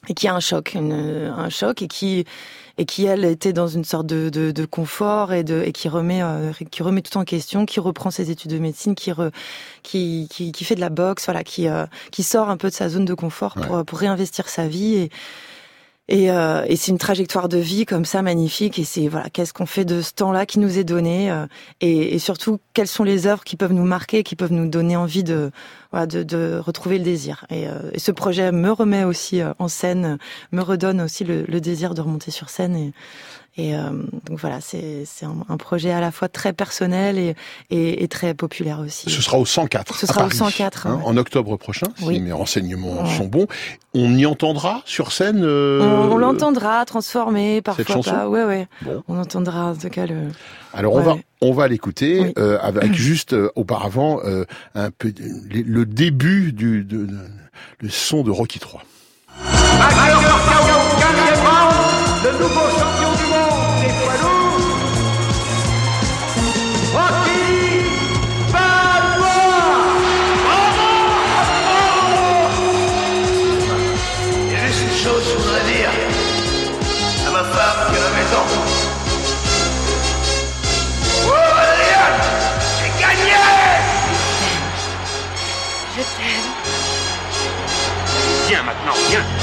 et 0.10 0.13
qui 0.13 0.28
a 0.28 0.34
un 0.36 0.39
choc, 0.39 0.74
une, 0.74 0.93
un 0.93 1.50
choc 1.50 1.82
et 1.82 1.88
qui 1.88 2.26
et 2.77 2.85
qui 2.85 3.05
elle 3.05 3.25
était 3.25 3.53
dans 3.53 3.67
une 3.67 3.83
sorte 3.83 4.07
de, 4.07 4.29
de, 4.29 4.51
de 4.51 4.65
confort 4.65 5.33
et 5.33 5.43
de 5.43 5.61
et 5.63 5.71
qui 5.71 5.89
remet 5.89 6.21
euh, 6.21 6.51
qui 6.71 6.83
remet 6.83 7.01
tout 7.01 7.17
en 7.17 7.23
question, 7.23 7.65
qui 7.65 7.79
reprend 7.79 8.11
ses 8.11 8.31
études 8.31 8.51
de 8.51 8.59
médecine, 8.59 8.95
qui 8.95 9.11
re, 9.11 9.31
qui, 9.83 10.27
qui 10.29 10.51
qui 10.51 10.63
fait 10.63 10.75
de 10.75 10.81
la 10.81 10.89
boxe, 10.89 11.25
voilà, 11.25 11.43
qui 11.43 11.67
euh, 11.67 11.85
qui 12.11 12.23
sort 12.23 12.49
un 12.49 12.57
peu 12.57 12.69
de 12.69 12.73
sa 12.73 12.89
zone 12.89 13.05
de 13.05 13.13
confort 13.13 13.55
pour 13.55 13.85
pour 13.85 13.99
réinvestir 13.99 14.49
sa 14.49 14.67
vie 14.67 14.95
et 14.95 15.09
et, 16.09 16.31
euh, 16.31 16.63
et 16.67 16.77
c'est 16.77 16.91
une 16.91 16.97
trajectoire 16.97 17.49
de 17.49 17.57
vie 17.57 17.85
comme 17.85 18.05
ça 18.05 18.21
magnifique. 18.21 18.79
Et 18.79 18.85
c'est 18.85 19.07
voilà, 19.07 19.29
qu'est-ce 19.29 19.53
qu'on 19.53 19.65
fait 19.65 19.85
de 19.85 20.01
ce 20.01 20.13
temps-là 20.13 20.45
qui 20.45 20.59
nous 20.59 20.77
est 20.79 20.83
donné, 20.85 21.29
euh, 21.29 21.45
et, 21.81 22.15
et 22.15 22.19
surtout 22.19 22.59
quelles 22.73 22.87
sont 22.87 23.03
les 23.03 23.27
œuvres 23.27 23.43
qui 23.43 23.57
peuvent 23.57 23.73
nous 23.73 23.83
marquer, 23.83 24.23
qui 24.23 24.35
peuvent 24.35 24.53
nous 24.53 24.67
donner 24.67 24.95
envie 24.95 25.23
de 25.23 25.51
voilà, 25.91 26.06
de, 26.08 26.23
de 26.23 26.60
retrouver 26.63 26.97
le 26.97 27.04
désir. 27.04 27.45
Et, 27.50 27.67
euh, 27.67 27.73
et 27.93 28.00
ce 28.00 28.12
projet 28.12 28.52
me 28.52 28.71
remet 28.71 29.04
aussi 29.04 29.41
euh, 29.41 29.54
en 29.60 29.67
scène, 29.67 30.17
me 30.52 30.62
redonne 30.62 31.02
aussi 31.02 31.23
le, 31.23 31.43
le 31.47 31.62
désir 31.62 31.93
de 31.93 32.02
remonter 32.02 32.32
sur 32.32 32.50
scène. 32.50 32.76
Et, 32.76 32.93
et 33.60 33.76
euh, 33.76 33.89
donc 34.26 34.39
voilà, 34.39 34.60
c'est 34.62 35.04
un, 35.23 35.34
un 35.50 35.58
projet 35.58 35.89
à 35.91 36.00
la 36.00 36.12
fois 36.12 36.28
très 36.30 36.54
personnel 36.54 37.17
et, 37.17 37.36
et, 37.71 38.04
et 38.04 38.08
très 38.08 38.36
populaire 38.36 38.80
aussi. 38.82 39.10
Ce 39.10 39.21
sera 39.21 39.39
au 39.39 39.45
104. 39.45 39.95
Ce 39.95 40.06
à 40.06 40.08
sera 40.10 40.19
au 40.21 40.23
Paris, 40.28 40.38
104, 40.38 40.86
hein, 40.88 40.95
ouais. 40.97 41.02
En 41.06 41.17
octobre 41.17 41.58
prochain, 41.58 41.88
Oui. 42.04 42.15
si 42.15 42.21
mes 42.21 42.32
renseignements 42.34 43.02
Ouais. 43.04 43.17
sont 43.17 43.26
bons. 43.26 43.47
On 43.95 44.15
y 44.15 44.28
entendra 44.28 44.84
sur 44.86 45.12
scène. 45.12 45.41
euh, 45.43 45.82
On, 45.82 46.12
on 46.13 46.17
l'entendra 46.17 46.86
transformé, 46.86 47.63
parfois 47.63 47.84
chanson? 47.95 48.12
pas. 48.12 48.30
Ouais, 48.30 48.43
ouais. 48.43 48.67
Bon. 48.84 49.02
On 49.08 49.17
entendra 49.17 49.71
en 49.71 49.76
tout 49.76 49.89
cas 49.89 50.06
le. 50.06 50.28
Alors 50.73 50.93
on 50.93 51.02
va 51.02 51.15
on 51.41 51.52
va 51.52 51.67
l'écouter 51.67 52.19
Oui. 52.19 52.34
euh, 52.38 52.60
avec 52.62 52.93
juste 52.93 53.36
auparavant 53.56 54.19
un 54.76 54.91
peu 54.91 55.12
le 55.50 55.76
le 55.77 55.85
début 55.85 56.53
du 56.53 56.87
le 56.89 57.89
son 57.89 58.23
de 58.23 58.31
Rocky 58.31 58.57
3. 58.57 58.81
le 62.23 62.31
nouveau 62.31 62.67
champion 62.79 63.11
du 63.15 63.25
monde 63.29 63.83
des 63.83 64.37
Viens 88.88 88.93
maintenant, 88.95 89.37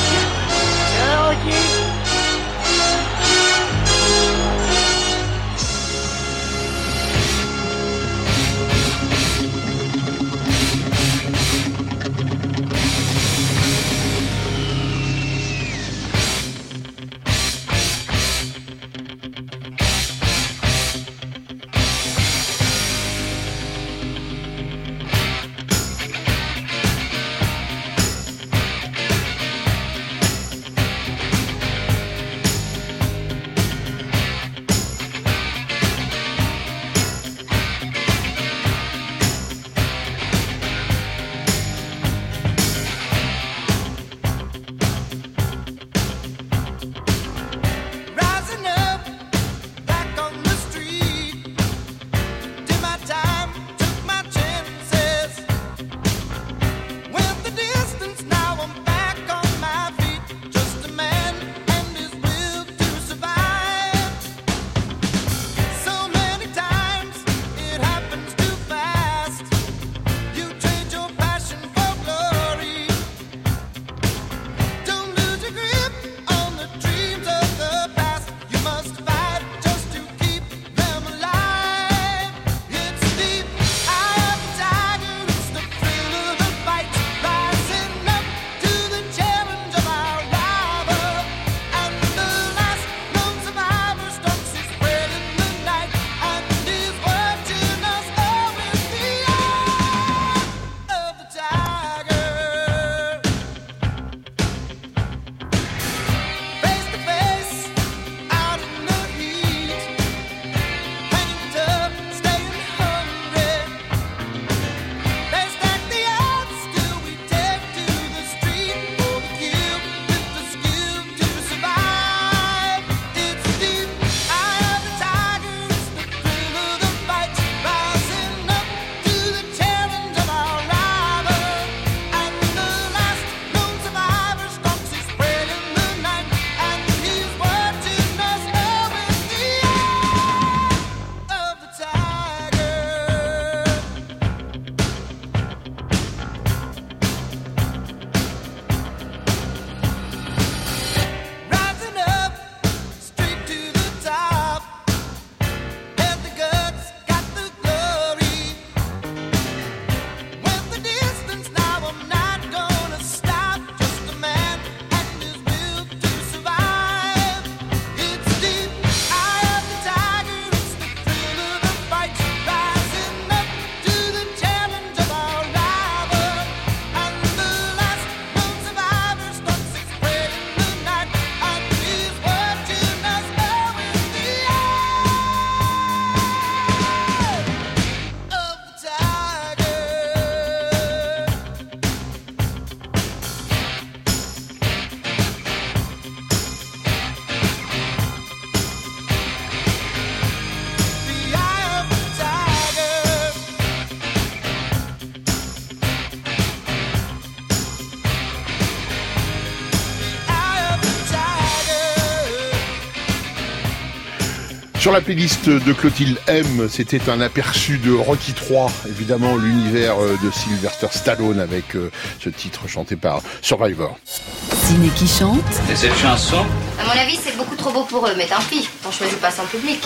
Sur 214.85 214.93
la 214.93 215.01
playlist 215.01 215.49
de 215.49 215.73
Clotilde 215.73 216.19
M, 216.27 216.69
c'était 216.69 217.09
un 217.09 217.23
aperçu 217.23 217.79
de 217.79 217.91
Rocky 217.91 218.35
3, 218.35 218.71
évidemment 218.87 219.35
l'univers 219.35 219.97
euh, 219.99 220.15
de 220.23 220.31
Sylvester 220.31 220.89
Stallone 220.91 221.41
avec 221.41 221.75
euh, 221.75 221.91
ce 222.21 222.29
titre 222.29 222.69
chanté 222.69 222.95
par 222.95 223.23
Survivor. 223.41 223.97
Ciné 224.05 224.89
qui 224.89 225.09
chante. 225.09 225.41
Et 225.73 225.75
cette 225.75 225.97
chanson? 225.97 226.45
À 226.79 226.85
mon 226.85 227.01
avis, 227.01 227.17
c'est 227.17 227.35
beaucoup 227.35 227.57
trop 227.57 227.71
beau 227.73 227.85
pour 227.85 228.07
eux, 228.07 228.13
mais 228.19 228.27
tant 228.27 228.43
pis, 228.51 228.69
on 228.87 228.91
choisit 228.91 229.19
pas 229.21 229.31
sans 229.31 229.47
public. 229.47 229.83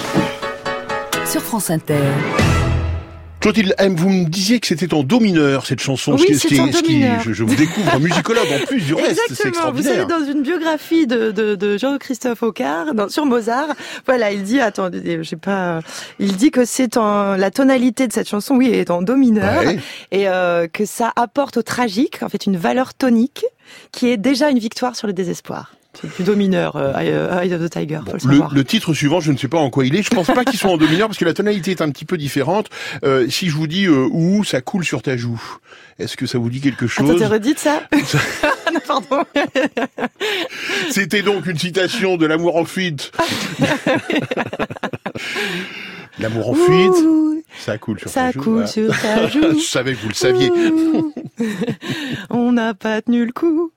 Sur 1.24 1.42
France 1.42 1.70
Inter. 1.70 1.94
Clotilde 3.40 3.72
M, 3.78 3.94
vous 3.94 4.08
me 4.08 4.24
disiez 4.24 4.58
que 4.58 4.66
c'était 4.66 4.92
en 4.92 5.04
do 5.04 5.20
mineur 5.20 5.64
cette 5.64 5.78
chanson. 5.80 6.14
Oui, 6.14 6.20
ce 6.22 6.26
qui- 6.26 6.34
ce 6.34 6.40
c'est 6.40 6.48
qui- 6.56 6.60
en 6.60 6.72
ce 6.72 6.82
do 6.82 6.88
mineur. 6.88 7.20
je, 7.22 7.32
je 7.32 7.44
vous 7.44 7.54
découvre 7.54 7.94
un 7.94 8.00
musicologue 8.00 8.48
en 8.62 8.66
plus 8.66 8.80
du 8.82 8.94
reste, 8.94 9.20
c'est 9.28 9.46
Exactement. 9.46 9.70
Vous 9.72 9.78
extraordinaire. 9.78 9.94
savez, 10.08 10.26
dans 10.26 10.32
une 10.32 10.42
biographie 10.42 11.06
de, 11.06 11.30
de, 11.30 11.54
de 11.54 11.78
Jean-Christophe 11.78 12.42
dans- 12.94 13.08
sur 13.08 13.26
Mozart, 13.26 13.68
voilà, 14.06 14.32
il 14.32 14.42
dit, 14.42 14.58
attendez, 14.60 15.20
j'ai 15.22 15.36
pas, 15.36 15.80
il 16.18 16.36
dit 16.36 16.50
que 16.50 16.64
c'est 16.64 16.96
en, 16.96 17.36
la 17.36 17.50
tonalité 17.52 18.08
de 18.08 18.12
cette 18.12 18.28
chanson, 18.28 18.56
oui, 18.56 18.70
est 18.70 18.90
en 18.90 19.02
do 19.02 19.14
mineur, 19.14 19.62
Ouais. 19.64 19.78
et 20.10 20.28
euh, 20.28 20.66
que 20.66 20.84
ça 20.84 21.12
apporte 21.14 21.58
au 21.58 21.62
tragique, 21.62 22.22
en 22.24 22.28
fait, 22.28 22.44
une 22.46 22.56
valeur 22.56 22.92
tonique, 22.92 23.44
qui 23.92 24.08
est 24.08 24.16
déjà 24.16 24.50
une 24.50 24.58
victoire 24.58 24.96
sur 24.96 25.06
le 25.06 25.12
désespoir. 25.12 25.74
C'est 25.94 26.22
do 26.22 26.36
mineur, 26.36 26.76
euh, 26.76 26.92
Eye 26.94 27.08
Eye 27.48 27.54
of 27.54 27.62
the 27.62 27.70
Tiger, 27.70 28.00
faut 28.04 28.12
le 28.12 28.12
Le, 28.12 28.20
savoir. 28.20 28.54
le 28.54 28.62
titre 28.64 28.94
suivant, 28.94 29.18
je 29.20 29.32
ne 29.32 29.36
sais 29.38 29.48
pas 29.48 29.58
en 29.58 29.68
quoi 29.70 29.84
il 29.84 29.96
est. 29.96 30.02
Je 30.02 30.10
pense 30.10 30.26
pas 30.28 30.44
qu'ils 30.44 30.58
sont 30.58 30.68
en 30.68 30.76
do 30.76 30.86
mineur 30.86 31.08
parce 31.08 31.18
que 31.18 31.24
la 31.24 31.34
tonalité 31.34 31.72
est 31.72 31.80
un 31.82 31.90
petit 31.90 32.04
peu 32.04 32.16
différente. 32.16 32.68
Euh, 33.04 33.28
si 33.28 33.48
je 33.48 33.54
vous 33.56 33.66
dis 33.66 33.86
euh, 33.86 34.06
où 34.12 34.44
ça 34.44 34.60
coule 34.60 34.84
sur 34.84 35.02
ta 35.02 35.16
joue, 35.16 35.42
est-ce 35.98 36.16
que 36.16 36.26
ça 36.26 36.38
vous 36.38 36.50
dit 36.50 36.60
quelque 36.60 36.86
chose 36.86 37.08
Attendez, 37.10 37.26
redites 37.26 37.58
ça. 37.58 37.82
non, 38.72 38.80
pardon. 38.86 39.24
C'était 40.90 41.22
donc 41.22 41.46
une 41.46 41.58
citation 41.58 42.16
de 42.16 42.26
L'amour 42.26 42.56
en 42.56 42.64
fuite. 42.64 43.10
L'amour 46.20 46.50
en 46.50 46.54
fuite, 46.54 47.04
Ouh, 47.06 47.42
ça 47.60 47.78
coule 47.78 48.00
sur 48.00 48.10
ça 48.10 48.26
ta 48.26 48.32
joue. 48.32 48.40
coule 48.42 48.62
Ah. 48.64 48.66
sur 48.66 49.00
ta 49.00 49.28
joue. 49.28 49.58
je 49.58 49.64
savais 49.64 49.94
que 49.94 50.00
vous 50.02 50.08
le 50.08 50.14
saviez. 50.14 50.50
Ouh. 50.50 51.14
On 52.30 52.52
n'a 52.52 52.74
pas 52.74 53.00
tenu 53.02 53.24
le 53.24 53.30
coup. 53.32 53.70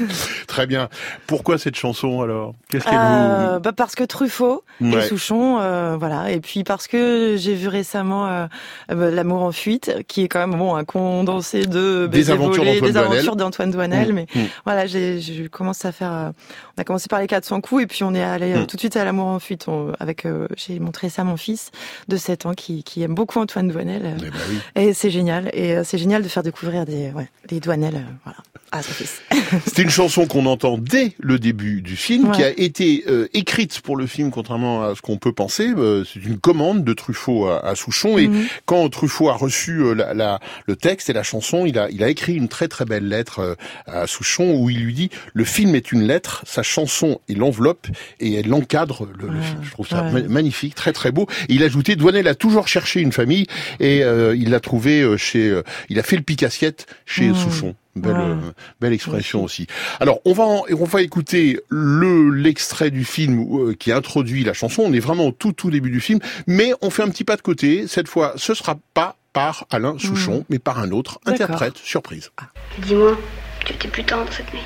Très 0.46 0.66
bien. 0.66 0.88
Pourquoi 1.26 1.58
cette 1.58 1.76
chanson 1.76 2.20
alors? 2.22 2.54
Qu'est-ce 2.68 2.84
qu'elle 2.84 2.94
Euh, 2.98 3.58
bah 3.58 3.72
parce 3.72 3.94
que 3.94 4.04
Truffaut 4.04 4.64
et. 4.80 5.02
Souchon, 5.02 5.58
euh, 5.60 5.96
voilà. 5.98 6.30
Et 6.30 6.40
puis 6.40 6.64
parce 6.64 6.86
que 6.88 7.36
j'ai 7.38 7.54
vu 7.54 7.68
récemment 7.68 8.26
euh, 8.28 8.46
euh, 8.90 9.10
L'amour 9.10 9.42
en 9.42 9.52
fuite, 9.52 9.92
qui 10.08 10.22
est 10.24 10.28
quand 10.28 10.46
même 10.46 10.58
bon 10.58 10.74
un 10.74 10.84
condensé 10.84 11.66
de 11.66 12.06
Des 12.10 12.30
aventures 12.30 12.64
d'Antoine 12.64 12.74
des 12.80 12.92
Douanel. 12.92 13.12
aventures 13.12 13.36
d'Antoine 13.36 13.70
Douanel. 13.70 14.12
Mmh, 14.12 14.14
Mais 14.14 14.26
mmh. 14.34 14.40
voilà, 14.64 14.86
j'ai 14.86 15.20
commence 15.50 15.84
à 15.84 15.92
faire. 15.92 16.32
on 16.76 16.80
a 16.80 16.84
commencé 16.84 17.08
par 17.08 17.20
les 17.20 17.26
400 17.26 17.60
coups 17.60 17.82
et 17.82 17.86
puis 17.86 18.04
on 18.04 18.14
est 18.14 18.22
allé 18.22 18.54
Mmh. 18.54 18.66
tout 18.66 18.76
de 18.76 18.80
suite 18.80 18.96
à 18.96 19.04
L'amour 19.04 19.26
en 19.26 19.38
fuite. 19.38 19.68
On- 19.68 19.92
avec 20.00 20.26
j'ai 20.56 20.78
montré 20.80 21.08
ça 21.08 21.22
à 21.22 21.24
mon 21.24 21.36
fils 21.36 21.70
de 22.08 22.16
7 22.16 22.46
ans 22.46 22.54
qui, 22.54 22.82
qui 22.82 23.02
aime 23.02 23.14
beaucoup 23.14 23.38
Antoine 23.38 23.68
Douanel. 23.68 24.16
Eh 24.18 24.20
ben 24.30 24.30
oui. 24.50 24.58
Et 24.76 24.92
c'est 24.94 25.10
génial. 25.10 25.50
Et 25.52 25.82
c'est 25.84 25.98
génial 25.98 26.22
de 26.22 26.28
faire 26.28 26.42
découvrir 26.42 26.84
des 26.84 27.10
ouais, 27.12 27.28
les 27.50 27.60
Douanel. 27.60 28.04
voilà. 28.24 28.38
À 28.74 28.82
son 28.82 28.92
fils. 28.92 29.20
C'était 29.66 29.82
une 29.82 29.90
chanson 29.90 30.26
qu'on 30.26 30.46
entend 30.46 30.78
dès 30.78 31.12
le 31.20 31.38
début 31.38 31.82
du 31.82 31.94
film, 31.94 32.28
Ouais. 32.30 32.36
qui 32.36 32.42
a 32.42 32.48
été 32.58 33.04
euh, 33.06 33.28
écrite 33.34 33.80
pour 33.82 33.96
le 33.98 34.06
film, 34.06 34.30
contrairement 34.30 34.82
à 34.82 34.94
ce 34.94 35.02
qu'on 35.02 35.18
peut 35.18 35.32
penser. 35.34 35.68
Euh, 35.76 36.04
c'est 36.10 36.24
une 36.24 36.38
commande 36.38 36.82
de 36.82 36.92
Truffaut 36.94 37.48
à, 37.48 37.64
à 37.66 37.74
Souchon. 37.74 38.16
Et 38.16 38.28
Mhm. 38.28 38.46
quand 38.64 38.88
Truffaut 38.88 39.28
a 39.28 39.34
reçu 39.34 39.72
euh, 39.82 39.92
la, 39.94 40.14
la- 40.14 40.40
le 40.66 40.74
texte 40.74 41.10
et 41.10 41.12
la 41.12 41.22
chanson, 41.22 41.66
il 41.66 41.78
a, 41.78 41.90
il 41.90 42.02
a 42.02 42.08
écrit 42.08 42.34
une 42.34 42.48
très 42.48 42.66
très 42.66 42.86
belle 42.86 43.06
lettre 43.08 43.40
euh, 43.40 43.54
à 43.86 44.06
Souchon 44.06 44.54
où 44.54 44.70
il 44.70 44.82
lui 44.84 44.94
dit 44.94 45.10
le 45.34 45.44
film 45.44 45.74
est 45.74 45.92
une 45.92 46.02
lettre, 46.06 46.42
sa 46.46 46.62
chanson 46.62 47.20
est 47.28 47.34
l'enveloppe 47.34 47.88
et 48.20 48.32
elle 48.34 48.52
encadre 48.54 49.06
le, 49.20 49.28
le 49.28 49.40
film. 49.42 49.58
Je 49.62 49.70
trouve 49.70 49.86
ça 49.86 50.02
Ouais. 50.04 50.22
ma- 50.22 50.28
magnifique, 50.28 50.74
très 50.74 50.94
très 50.94 51.12
beau. 51.12 51.26
Et 51.50 51.54
il 51.54 51.62
a 51.62 51.66
ajouté 51.66 51.94
Douanel 51.94 52.26
a 52.26 52.34
toujours 52.34 52.68
cherché 52.68 53.00
une 53.00 53.12
famille 53.12 53.46
et 53.80 54.02
euh, 54.02 54.34
il 54.34 54.48
l'a 54.48 54.60
trouvé 54.60 55.02
euh, 55.02 55.18
chez, 55.18 55.46
euh, 55.50 55.62
il 55.90 55.98
a 55.98 56.02
fait 56.02 56.16
le 56.16 56.22
pic-assiette 56.22 56.86
chez. 57.04 57.32
Souchon. 57.34 57.74
Belle, 57.94 58.12
Ouais. 58.12 58.20
euh, 58.22 58.36
belle 58.80 58.92
expression 58.94 59.44
aussi. 59.44 59.66
Alors, 60.00 60.20
on 60.24 60.32
va, 60.32 60.44
en- 60.44 60.64
on 60.70 60.84
va 60.84 61.02
écouter 61.02 61.60
le 61.68 62.30
l'extrait 62.30 62.90
du 62.90 63.04
film 63.04 63.46
euh, 63.68 63.74
qui 63.74 63.92
introduit 63.92 64.44
la 64.44 64.54
chanson. 64.54 64.82
On 64.86 64.92
est 64.94 64.98
vraiment 64.98 65.26
au 65.26 65.32
tout 65.32 65.52
tout 65.52 65.70
début 65.70 65.90
du 65.90 66.00
film, 66.00 66.18
mais 66.46 66.72
on 66.80 66.88
fait 66.88 67.02
un 67.02 67.08
petit 67.10 67.24
pas 67.24 67.36
de 67.36 67.42
côté. 67.42 67.86
Cette 67.86 68.08
fois, 68.08 68.32
ce 68.36 68.54
sera 68.54 68.78
pas 68.94 69.16
par 69.34 69.66
Alain 69.70 69.96
Souchon, 69.98 70.44
mais 70.48 70.58
par 70.58 70.78
un 70.78 70.90
autre 70.90 71.18
interprète. 71.26 71.76
Surprise. 71.76 72.30
Dis-moi, 72.78 73.18
tu 73.64 73.72
étais 73.74 73.88
plus 73.88 74.04
tendre 74.04 74.30
cette 74.32 74.52
nuit 74.54 74.60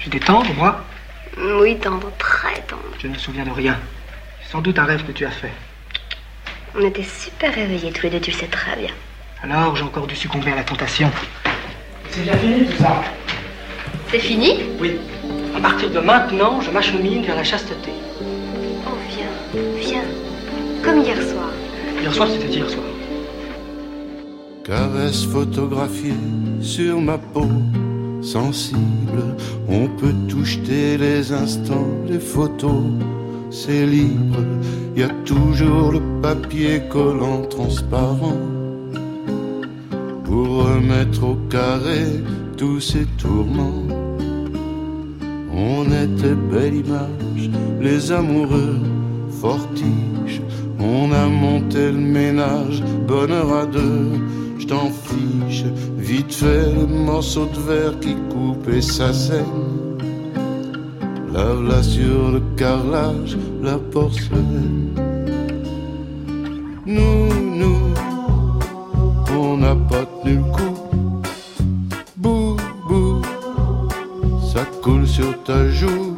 J'étais 0.00 0.18
tendre, 0.20 0.52
moi 0.54 0.84
Oui, 1.60 1.78
tendre, 1.78 2.10
très 2.18 2.60
tendre. 2.62 2.82
Je 3.00 3.06
ne 3.06 3.12
me 3.12 3.18
souviens 3.18 3.44
de 3.44 3.50
rien. 3.50 3.78
C'est 4.44 4.50
sans 4.52 4.60
doute 4.60 4.78
un 4.78 4.84
rêve 4.84 5.04
que 5.06 5.12
tu 5.12 5.24
as 5.24 5.30
fait. 5.30 5.52
On 6.74 6.84
était 6.84 7.04
super 7.04 7.54
réveillés 7.54 7.92
tous 7.92 8.02
les 8.04 8.10
deux, 8.10 8.20
tu 8.20 8.30
le 8.32 8.36
sais 8.36 8.46
très 8.48 8.76
bien. 8.76 8.90
Alors, 9.42 9.76
j'ai 9.76 9.84
encore 9.84 10.06
dû 10.06 10.16
succomber 10.16 10.50
à 10.52 10.56
la 10.56 10.64
tentation. 10.64 11.10
C'est 12.12 12.24
bien 12.24 12.36
fini 12.36 12.66
tout 12.66 12.82
ça 12.82 13.02
C'est 14.10 14.18
fini 14.18 14.60
Oui. 14.78 14.98
À 15.56 15.60
partir 15.60 15.90
de 15.90 15.98
maintenant, 15.98 16.60
je 16.60 16.70
m'achemine 16.70 17.22
vers 17.22 17.36
la 17.36 17.42
chasteté. 17.42 17.90
Oh, 18.86 18.90
viens, 19.08 19.62
viens. 19.78 20.04
Comme 20.82 21.02
hier 21.02 21.16
soir. 21.16 21.48
Hier 22.02 22.12
soir, 22.12 22.28
c'était 22.30 22.52
hier 22.52 22.68
soir. 22.68 22.84
Caresse 24.62 25.24
photographiée 25.24 26.12
sur 26.60 27.00
ma 27.00 27.16
peau 27.16 27.48
sensible. 28.20 29.34
On 29.68 29.86
peut 29.86 30.14
tout 30.28 30.44
jeter 30.44 30.98
les 30.98 31.32
instants, 31.32 31.88
les 32.06 32.20
photos, 32.20 32.84
c'est 33.50 33.86
libre. 33.86 34.44
Y 34.94 35.02
a 35.02 35.08
toujours 35.24 35.92
le 35.92 36.02
papier 36.20 36.82
collant 36.90 37.42
transparent 37.48 38.36
pour 40.32 40.64
remettre 40.64 41.24
au 41.24 41.36
carré 41.50 42.04
tous 42.56 42.80
ces 42.80 43.04
tourments. 43.18 43.86
On 45.52 45.84
était 45.84 46.38
belle 46.50 46.76
image, 46.76 47.50
les 47.82 48.10
amoureux 48.10 48.78
fortiches. 49.42 50.40
On 50.78 51.12
a 51.12 51.26
monté 51.26 51.92
le 51.92 52.04
ménage, 52.20 52.82
bonheur 53.06 53.52
à 53.62 53.66
deux, 53.66 54.08
je 54.58 54.66
t'en 54.66 54.88
fiche. 55.06 55.66
Vite 55.98 56.32
fait, 56.32 56.64
le 56.80 56.86
morceau 56.86 57.46
de 57.54 57.60
verre 57.68 58.00
qui 58.00 58.14
coupe 58.32 58.66
et 58.72 58.80
ça 58.80 59.12
saigne. 59.12 59.68
Lave-la 61.30 61.82
sur 61.82 62.30
le 62.30 62.40
carrelage, 62.56 63.36
la 63.62 63.76
porcelaine. 63.76 64.92
N'a 69.62 69.76
pas 69.76 70.04
tenu 70.04 70.34
le 70.38 70.48
coup. 70.56 70.76
Bou, 72.16 72.56
bou, 72.88 73.22
ça 74.52 74.64
coule 74.82 75.06
sur 75.06 75.30
ta 75.44 75.68
joue. 75.68 76.16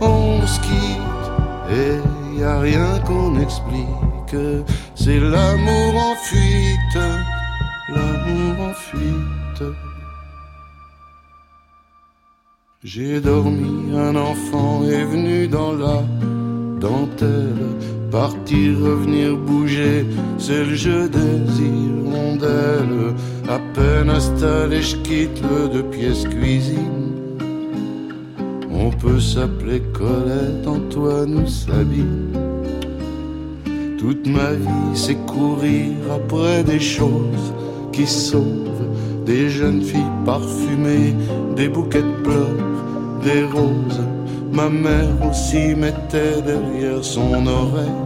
On 0.00 0.46
se 0.46 0.58
quitte 0.66 1.26
et 1.80 2.40
y 2.40 2.42
a 2.42 2.58
rien 2.60 2.88
qu'on 3.06 3.38
explique. 3.38 4.36
C'est 4.94 5.20
l'amour 5.20 5.92
en 6.10 6.14
fuite, 6.28 6.98
l'amour 7.94 8.54
en 8.70 8.74
fuite. 8.86 9.64
J'ai 12.82 13.20
dormi, 13.20 13.94
un 13.94 14.16
enfant 14.16 14.84
est 14.84 15.04
venu 15.04 15.48
dans 15.48 15.72
la 15.72 15.98
dentelle. 16.80 17.95
Partir, 18.10 18.78
revenir, 18.78 19.36
bouger, 19.36 20.06
c'est 20.38 20.64
le 20.64 20.74
jeu 20.74 21.08
des 21.08 21.62
hirondelles. 21.62 23.14
À 23.48 23.58
peine 23.74 24.10
installé, 24.10 24.80
je 24.80 24.96
quitte 24.96 25.42
le 25.42 25.68
deux 25.68 25.82
pièces 25.82 26.26
cuisine. 26.28 27.12
On 28.70 28.90
peut 28.90 29.18
s'appeler 29.18 29.82
Colette, 29.92 30.66
Antoine 30.66 31.42
ou 31.42 31.46
Sabine. 31.46 32.30
Toute 33.98 34.26
ma 34.26 34.52
vie, 34.52 34.94
c'est 34.94 35.16
courir 35.26 35.92
après 36.14 36.62
des 36.62 36.80
choses 36.80 37.52
qui 37.92 38.06
sauvent. 38.06 38.86
Des 39.24 39.48
jeunes 39.48 39.82
filles 39.82 40.14
parfumées, 40.24 41.14
des 41.56 41.68
bouquets 41.68 42.02
de 42.02 42.22
pleurs, 42.22 42.66
des 43.24 43.42
roses. 43.44 44.15
Ma 44.56 44.70
mère 44.70 45.10
aussi 45.28 45.74
mettait 45.74 46.40
derrière 46.40 47.04
son 47.04 47.46
oreille 47.46 48.00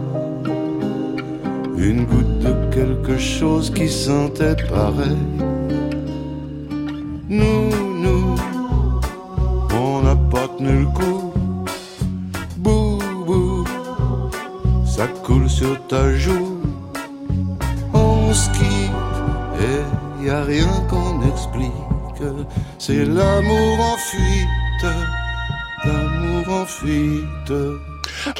une 1.77 2.03
goutte 2.03 2.39
de 2.39 2.53
quelque 2.75 3.17
chose 3.17 3.71
qui 3.73 3.87
sentait 3.87 4.57
pareil. 4.69 5.15
Nous, 7.29 7.69
nous, 8.03 8.35
on 9.73 10.01
n'a 10.01 10.17
pas 10.29 10.49
tenu 10.57 10.81
le 10.81 10.87
coup. 10.87 11.31
Bou, 12.57 12.99
bou, 13.25 13.63
ça 14.85 15.07
coule 15.23 15.49
sur 15.49 15.79
ta 15.87 16.13
joue. 16.15 16.57
On 17.93 18.33
se 18.33 18.49
quitte 18.49 19.17
et 19.69 20.25
y 20.25 20.29
a 20.29 20.43
rien 20.43 20.73
qu'on 20.89 21.21
explique. 21.31 21.71
C'est 22.77 23.05
l'amour 23.05 23.79
en 23.79 23.97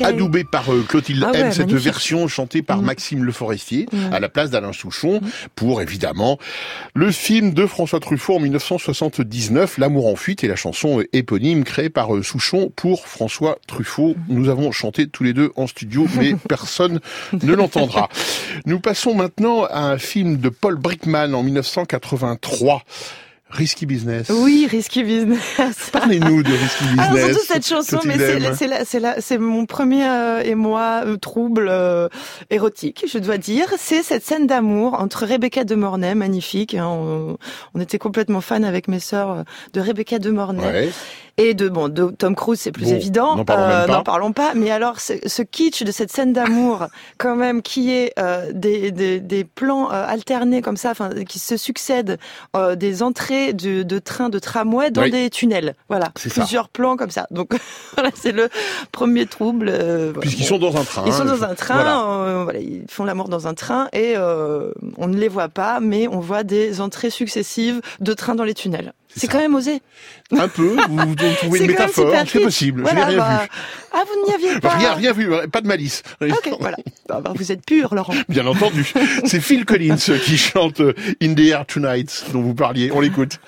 adoubé 0.01 0.43
par 0.43 0.71
euh, 0.73 0.83
Clotilde 0.87 1.23
Ah 1.25 1.31
M, 1.33 1.47
ouais, 1.47 1.51
cette 1.51 1.67
magnifique. 1.67 1.83
version 1.83 2.27
chantée 2.27 2.61
par 2.61 2.81
Maxime 2.81 3.23
Le 3.23 3.31
Forestier 3.31 3.87
Mm. 3.91 4.13
à 4.13 4.19
la 4.19 4.29
place 4.29 4.49
d'Alain 4.49 4.73
Souchon 4.73 5.21
pour 5.55 5.81
évidemment 5.81 6.37
le 6.93 7.11
film 7.11 7.53
de 7.53 7.65
François 7.65 7.99
Truffaut 7.99 8.35
en 8.35 8.39
1979, 8.39 9.77
L'amour 9.77 10.07
en 10.07 10.15
fuite 10.15 10.43
et 10.43 10.47
la 10.47 10.55
chanson 10.55 11.01
éponyme 11.13 11.63
créée 11.63 11.89
par 11.89 12.15
euh, 12.15 12.21
Souchon 12.23 12.71
pour 12.75 13.07
François 13.07 13.57
Truffaut. 13.67 14.15
Nous 14.27 14.49
avons 14.49 14.71
chanté 14.71 15.07
tous 15.07 15.23
les 15.23 15.33
deux 15.33 15.51
en 15.55 15.67
studio, 15.67 16.07
mais 16.17 16.35
personne 16.49 16.99
ne 17.41 17.53
l'entendra. 17.53 18.09
Nous 18.65 18.79
passons 18.79 19.15
maintenant 19.15 19.63
à 19.65 19.81
un 19.81 19.97
film 19.97 20.37
de 20.37 20.49
Paul 20.49 20.75
Brickman 20.75 21.33
en 21.33 21.43
1983. 21.43 22.83
Risky 23.51 23.85
Business. 23.85 24.29
Oui, 24.29 24.67
Risky 24.69 25.03
Business. 25.03 25.39
Parlez-nous 25.91 26.41
de 26.43 26.51
Risky 26.51 26.83
Business. 26.85 26.99
Alors 27.09 27.17
surtout 27.29 27.45
cette 27.47 27.67
chanson, 27.67 27.99
mais 28.05 28.17
c'est 28.17 28.37
M. 28.37 28.43
la- 28.43 28.55
c'est 28.55 28.67
la- 28.67 28.85
c'est 28.85 28.99
la- 28.99 29.21
c'est 29.21 29.37
mon 29.37 29.65
premier 29.65 30.05
euh, 30.07 30.41
émoi 30.43 31.01
euh, 31.05 31.17
trouble 31.17 31.67
euh, 31.69 32.07
érotique, 32.49 33.05
je 33.11 33.17
dois 33.17 33.37
dire. 33.37 33.67
C'est 33.77 34.03
cette 34.03 34.23
scène 34.25 34.47
d'amour 34.47 34.95
entre 34.99 35.25
Rebecca 35.25 35.63
de 35.63 35.75
Mornay, 35.75 36.15
magnifique. 36.15 36.73
hein, 36.75 36.87
on, 36.87 37.37
on 37.75 37.79
était 37.81 37.97
complètement 37.99 38.41
fans 38.41 38.63
avec 38.63 38.87
mes 38.87 38.99
sœurs 38.99 39.29
euh, 39.31 39.43
de 39.73 39.81
Rebecca 39.81 40.17
de 40.19 40.31
Mornay. 40.31 40.65
Ouais. 40.65 40.89
Et 41.37 41.53
de 41.53 41.69
bon, 41.69 41.87
de 41.89 42.09
Tom 42.09 42.35
Cruise, 42.35 42.59
c'est 42.59 42.71
plus 42.71 42.85
Bon, 42.85 42.95
évident. 42.95 43.35
n'en 43.35 43.45
parlons. 43.45 43.87
N'en 43.93 44.03
parlons 44.03 44.31
pas. 44.33 44.53
Mais 44.53 44.69
alors, 44.69 44.99
ce, 44.99 45.13
ce 45.25 45.41
kitsch 45.41 45.83
de 45.83 45.91
cette 45.91 46.11
scène 46.11 46.33
d'amour, 46.33 46.87
quand 47.17 47.35
même, 47.35 47.61
qui 47.61 47.91
est 47.91 48.13
euh, 48.19 48.51
des, 48.53 48.91
des, 48.91 49.19
des 49.19 49.43
plans 49.43 49.91
euh, 49.91 50.05
alternés 50.07 50.61
comme 50.61 50.77
ça, 50.77 50.91
enfin, 50.91 51.09
qui 51.27 51.39
se 51.39 51.57
succèdent, 51.57 52.17
euh, 52.55 52.75
des 52.75 53.01
entrées 53.01 53.53
de, 53.53 53.83
de 53.83 53.99
trains, 53.99 54.29
de 54.29 54.39
tramway 54.39 54.91
dans 54.91 55.03
Oui. 55.03 55.11
des 55.11 55.29
tunnels. 55.29 55.75
Voilà, 55.89 56.11
C'est 56.17 56.29
ça. 56.29 56.41
plusieurs 56.41 56.69
plans 56.69 56.97
comme 56.97 57.11
ça. 57.11 57.27
Donc 57.31 57.51
voilà, 57.95 58.09
c'est 58.13 58.33
le 58.33 58.49
premier 58.91 59.25
trouble. 59.25 59.69
euh. 59.69 60.11
Puisqu'ils 60.13 60.41
Bon. 60.41 60.47
sont 60.47 60.57
dans 60.59 60.75
un 60.77 60.83
train. 60.83 61.03
Ils 61.07 61.13
sont 61.13 61.25
dans 61.25 61.43
un 61.43 61.55
train, 61.55 61.75
Voilà. 61.75 62.01
euh, 62.09 62.43
voilà, 62.43 62.59
ils 62.59 62.83
font 62.89 63.05
l'amour 63.05 63.29
dans 63.29 63.47
un 63.47 63.53
train 63.53 63.87
et 63.93 64.13
euh, 64.17 64.71
on 64.97 65.07
ne 65.07 65.17
les 65.17 65.27
voit 65.29 65.49
pas, 65.49 65.79
mais 65.79 66.07
on 66.07 66.19
voit 66.19 66.43
des 66.43 66.81
entrées 66.81 67.09
successives 67.09 67.81
de 67.99 68.13
trains 68.13 68.35
dans 68.35 68.43
les 68.43 68.53
tunnels. 68.53 68.93
C'est 69.15 69.27
quand 69.27 69.39
même 69.39 69.55
osé. 69.55 69.81
Un 70.31 70.47
peu, 70.47 70.77
vous, 70.87 70.97
vous 70.97 71.15
trouvez 71.15 71.59
une 71.63 71.67
métaphore, 71.67 72.13
c'est 72.25 72.39
possible, 72.39 72.81
Voilà, 72.83 73.01
je 73.01 73.15
n'ai 73.15 73.15
rien 73.15 73.17
bah, 73.17 73.41
vu. 73.43 73.49
Ah, 73.91 74.03
vous 74.07 74.25
n'y 74.25 74.33
aviez 74.33 74.59
pas 74.61 74.69
Rien, 74.69 74.93
rien 74.93 75.13
vu, 75.13 75.29
pas 75.51 75.61
de 75.61 75.67
malice. 75.67 76.03
Ok, 76.21 76.49
voilà. 76.59 76.77
Ah 77.09 77.19
bah, 77.19 77.33
vous 77.35 77.51
êtes 77.51 77.65
pur, 77.65 77.93
Laurent. 77.93 78.13
Bien 78.29 78.47
entendu. 78.47 78.91
C'est 79.25 79.41
Phil 79.41 79.65
Collins 79.65 79.97
qui 79.97 80.37
chante 80.37 80.79
euh, 80.79 80.93
In 81.21 81.33
the 81.33 81.39
Air 81.39 81.65
Tonight 81.65 82.25
dont 82.31 82.41
vous 82.41 82.53
parliez. 82.53 82.91
On 82.93 83.01
l'écoute. 83.01 83.39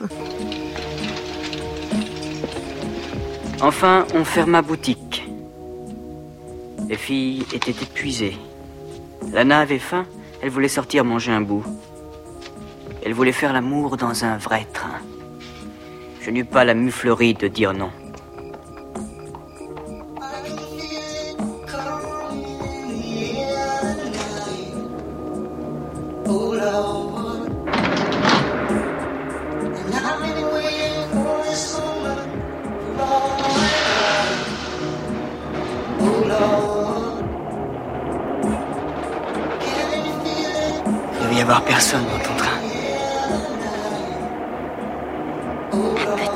Enfin, 3.62 4.06
on 4.14 4.26
ferma 4.26 4.62
boutique. 4.62 5.24
Les 6.90 6.98
filles 6.98 7.46
étaient 7.54 7.72
épuisées. 7.72 8.38
Lana 9.32 9.60
avait 9.60 9.80
faim, 9.80 10.06
elle 10.42 10.50
voulait 10.50 10.68
sortir 10.68 11.06
manger 11.06 11.32
un 11.32 11.40
bout. 11.40 11.64
Elle 13.06 13.14
voulait 13.14 13.32
faire 13.32 13.54
l'amour 13.54 13.96
dans 13.96 14.26
un 14.26 14.38
vrai 14.38 14.68
train. 14.74 15.00
Je 16.26 16.32
n'eus 16.32 16.46
pas 16.46 16.64
la 16.64 16.74
muflerie 16.74 17.34
de 17.34 17.50
dire 17.50 17.74
non. 17.74 17.92
Il 41.16 41.28
devait 41.28 41.36
y 41.36 41.42
avoir 41.42 41.66
personne 41.66 42.06
ton 45.74 45.96
train. 45.96 46.33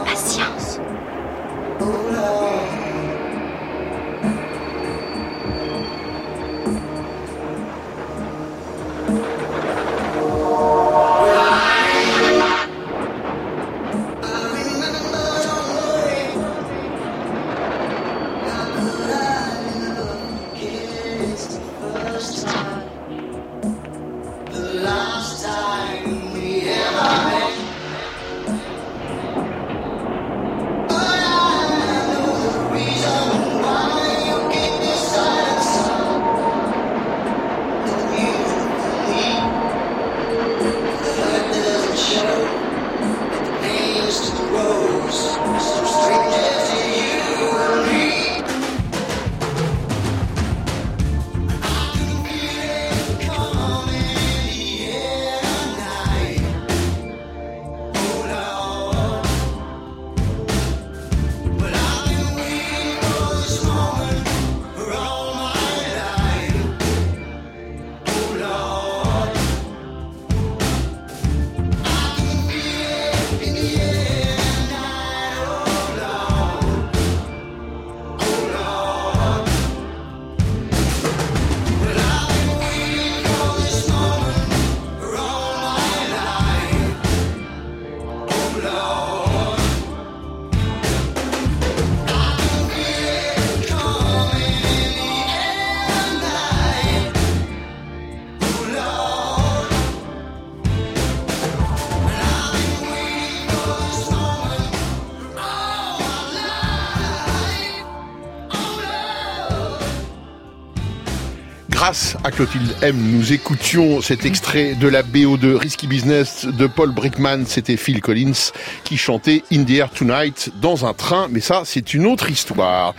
Grâce 111.87 112.17
à 112.25 112.31
Clotilde 112.31 112.75
M, 112.81 112.97
nous 112.97 113.31
écoutions 113.31 114.01
cet 114.01 114.25
extrait 114.25 114.75
de 114.75 114.89
la 114.89 115.03
BO 115.03 115.37
de 115.37 115.53
Risky 115.53 115.87
Business 115.87 116.45
de 116.45 116.67
Paul 116.67 116.91
Brickman. 116.91 117.45
C'était 117.45 117.77
Phil 117.77 118.01
Collins 118.01 118.51
qui 118.83 118.97
chantait 118.97 119.45
In 119.53 119.63
the 119.63 119.69
Air 119.69 119.89
Tonight 119.91 120.51
dans 120.59 120.85
un 120.85 120.93
train. 120.93 121.29
Mais 121.31 121.39
ça, 121.39 121.61
c'est 121.63 121.93
une 121.93 122.05
autre 122.05 122.29
histoire. 122.29 122.93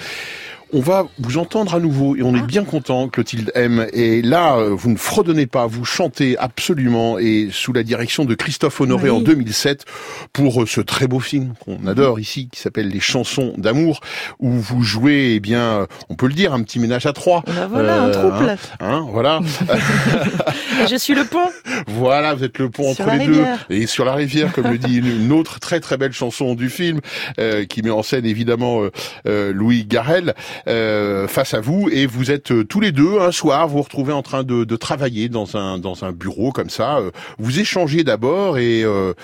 On 0.73 0.81
va 0.81 1.07
vous 1.19 1.39
entendre 1.39 1.75
à 1.75 1.81
nouveau 1.81 2.15
et 2.15 2.23
on 2.23 2.35
est 2.35 2.43
bien 2.43 2.65
content, 2.65 3.09
Clotilde 3.09 3.51
M. 3.55 3.87
Et 3.95 4.21
là, 4.21 4.57
euh, 4.57 4.69
vous 4.71 4.91
ne 4.91 4.99
fredonnez 4.99 5.47
pas, 5.47 5.67
vous 5.67 5.87
chantez 5.87 6.37
absolument 6.37 7.19
et 7.19 7.49
sous 7.51 7.73
la 7.73 7.83
direction 7.83 8.27
de 8.27 8.35
Christophe 8.35 8.79
Honoré 8.83 9.09
Oui. 9.09 9.17
en 9.17 9.21
2007 9.21 9.87
pour 10.35 10.63
euh, 10.63 10.67
ce 10.67 10.83
très 10.83 11.07
beau 11.07 11.21
film 11.21 11.55
qu'on 11.65 11.87
adore 11.87 12.21
ici, 12.21 12.51
qui 12.53 12.61
s'appelle 12.61 12.89
Les 12.89 13.01
chansons 13.01 13.55
d'amour, 13.57 14.01
où 14.41 14.51
vous 14.51 14.83
jouez, 14.83 15.33
eh 15.37 15.41
bien, 15.41 15.61
euh, 15.61 15.87
on 16.11 16.17
peut 16.17 16.27
le 16.27 16.35
dire, 16.35 16.53
un 16.53 16.63
petit 16.63 16.79
ménage 16.79 17.07
à 17.07 17.15
trois. 17.15 17.43
Ben 17.47 17.67
voilà, 17.67 18.03
un 18.03 18.11
trouble. 18.11 18.51
Hein, 18.51 18.57
hein, 18.81 19.07
voilà. 19.11 19.41
Et 20.83 20.87
je 20.87 20.97
suis 20.97 21.15
le 21.15 21.25
pont. 21.25 21.49
Voilà, 21.87 22.35
vous 22.35 22.45
êtes 22.45 22.59
le 22.59 22.69
pont 22.69 22.93
Sur 22.93 23.07
entre 23.07 23.17
les 23.17 23.25
rivière. 23.25 23.67
deux. 23.71 23.75
Et 23.75 23.87
sur 23.87 24.05
la 24.05 24.15
rivière, 24.15 24.53
comme 24.53 24.71
le 24.71 24.79
dit 24.79 24.99
une, 24.99 25.33
autre 25.33 25.61
très 25.61 25.81
très 25.81 25.97
belle 25.97 26.13
chanson 26.13 26.55
du 26.55 26.69
film, 26.69 27.01
euh, 27.39 27.65
qui 27.65 27.83
met 27.83 27.91
en 27.91 28.03
scène 28.03 28.27
évidemment 28.27 28.83
euh, 29.27 29.53
Louis 29.53 29.87
Garrel 29.87 30.35
face 30.67 31.55
à 31.55 31.61
vous. 31.61 31.89
Et 31.91 32.07
vous 32.07 32.31
êtes 32.31 32.51
euh, 32.51 32.65
tous 32.65 32.81
les 32.81 32.93
deux, 32.93 33.21
un 33.21 33.33
soir, 33.33 33.69
vous 33.69 33.77
vous 33.77 33.83
retrouvez 33.83 34.13
en 34.13 34.23
train 34.23 34.43
de, 34.43 34.65
de 34.65 34.77
travailler 34.77 35.29
dans 35.29 35.57
un, 35.57 35.79
dans 35.79 36.05
un 36.05 36.13
bureau 36.13 36.53
comme 36.53 36.71
ça. 36.71 36.99
Euh, 36.99 37.11
vous 37.39 37.61
échangez 37.61 38.05
d'abord 38.05 38.59
et 38.59 38.83
euh, 38.83 39.15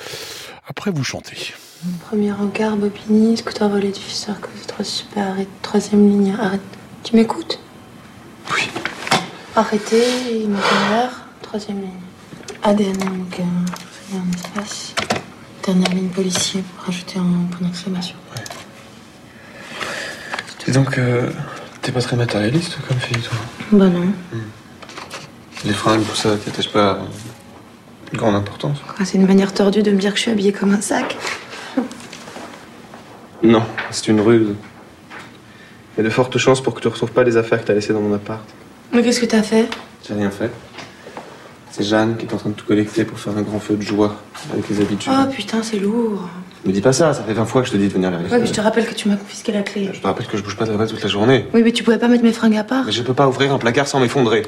après 0.66 0.90
vous 0.90 1.04
chantez. 1.04 1.54
Premier 2.08 2.32
regard, 2.32 2.76
Bobigny, 2.76 3.36
scooter 3.36 3.68
volé 3.68 3.90
du 3.90 4.00
Sarkozy, 4.00 4.66
trois 4.66 4.84
super, 4.84 5.28
arrête, 5.28 5.48
troisième 5.60 6.08
ligne, 6.08 6.34
arrête. 6.40 6.60
Tu 7.02 7.16
m'écoutes? 7.16 7.58
Oui. 8.54 8.68
Arrêtez, 9.54 10.46
moteur, 10.48 11.10
troisième 11.42 11.80
ligne. 11.80 11.90
ADN, 12.62 12.96
donc 12.96 13.40
euh, 13.40 14.16
un 14.16 14.34
espace. 14.34 14.94
Dernière 15.64 15.90
ligne 15.90 16.08
policier, 16.08 16.62
rajouter 16.78 17.18
un 17.18 17.46
point 17.50 17.66
d'exclamation. 17.66 18.16
Et 18.36 18.53
donc, 20.74 20.98
euh, 20.98 21.30
t'es 21.82 21.92
pas 21.92 22.00
très 22.00 22.16
matérialiste 22.16 22.76
comme 22.88 22.98
fille, 22.98 23.18
toi 23.22 23.36
Bah 23.72 23.86
non. 23.88 24.06
Les 25.64 25.72
fringues, 25.72 26.04
tout 26.04 26.14
ça, 26.16 26.36
t'attaches 26.36 26.68
pas 26.70 26.98
une 28.12 28.18
grande 28.18 28.34
importance? 28.34 28.78
Quoi, 28.86 29.04
c'est 29.06 29.16
une 29.18 29.26
manière 29.26 29.52
tordue 29.54 29.82
de 29.82 29.90
me 29.90 29.98
dire 29.98 30.10
que 30.12 30.16
je 30.18 30.22
suis 30.22 30.30
habillée 30.30 30.52
comme 30.52 30.72
un 30.74 30.80
sac. 30.80 31.16
Non, 33.42 33.62
c'est 33.90 34.08
une 34.08 34.20
ruse. 34.22 34.54
Il 35.96 35.98
y 35.98 36.00
a 36.00 36.04
de 36.04 36.08
fortes 36.10 36.38
chances 36.38 36.62
pour 36.62 36.72
que 36.74 36.80
tu 36.80 36.88
retrouves 36.88 37.12
pas 37.12 37.24
les 37.24 37.36
affaires 37.36 37.60
que 37.60 37.66
t'as 37.66 37.74
laissées 37.74 37.92
dans 37.92 38.00
mon 38.00 38.14
appart. 38.14 38.42
Mais 38.92 39.02
qu'est-ce 39.02 39.20
que 39.20 39.26
t'as 39.26 39.42
fait? 39.42 39.68
J'ai 40.08 40.14
rien 40.14 40.30
fait. 40.30 40.50
C'est 41.76 41.82
Jeanne 41.82 42.16
qui 42.16 42.24
est 42.24 42.32
en 42.32 42.36
train 42.36 42.50
de 42.50 42.54
tout 42.54 42.64
collecter 42.66 43.04
pour 43.04 43.18
faire 43.18 43.36
un 43.36 43.42
grand 43.42 43.58
feu 43.58 43.74
de 43.74 43.82
joie 43.82 44.14
avec 44.52 44.68
les 44.68 44.80
habitudes. 44.80 45.12
Oh 45.12 45.28
putain, 45.28 45.60
c'est 45.64 45.80
lourd. 45.80 46.20
Me 46.64 46.70
dis 46.70 46.80
pas 46.80 46.92
ça, 46.92 47.12
ça 47.12 47.24
fait 47.24 47.32
20 47.32 47.46
fois 47.46 47.62
que 47.62 47.66
je 47.66 47.72
te 47.72 47.76
dis 47.76 47.88
de 47.88 47.92
venir 47.92 48.12
les 48.12 48.30
Ouais, 48.30 48.38
mais 48.38 48.46
je 48.46 48.52
te 48.52 48.60
rappelle 48.60 48.86
que 48.86 48.94
tu 48.94 49.08
m'as 49.08 49.16
confisqué 49.16 49.50
la 49.50 49.62
clé. 49.62 49.90
Je 49.92 49.98
te 49.98 50.06
rappelle 50.06 50.28
que 50.28 50.36
je 50.36 50.42
bouge 50.44 50.56
pas 50.56 50.66
de 50.66 50.70
là-bas 50.70 50.86
toute 50.86 51.02
la 51.02 51.08
journée. 51.08 51.48
Oui, 51.52 51.64
mais 51.64 51.72
tu 51.72 51.82
pouvais 51.82 51.98
pas 51.98 52.06
mettre 52.06 52.22
mes 52.22 52.32
fringues 52.32 52.56
à 52.58 52.62
part. 52.62 52.84
Mais 52.84 52.92
je 52.92 53.02
peux 53.02 53.12
pas 53.12 53.26
ouvrir 53.26 53.52
un 53.52 53.58
placard 53.58 53.88
sans 53.88 53.98
m'effondrer. 53.98 54.44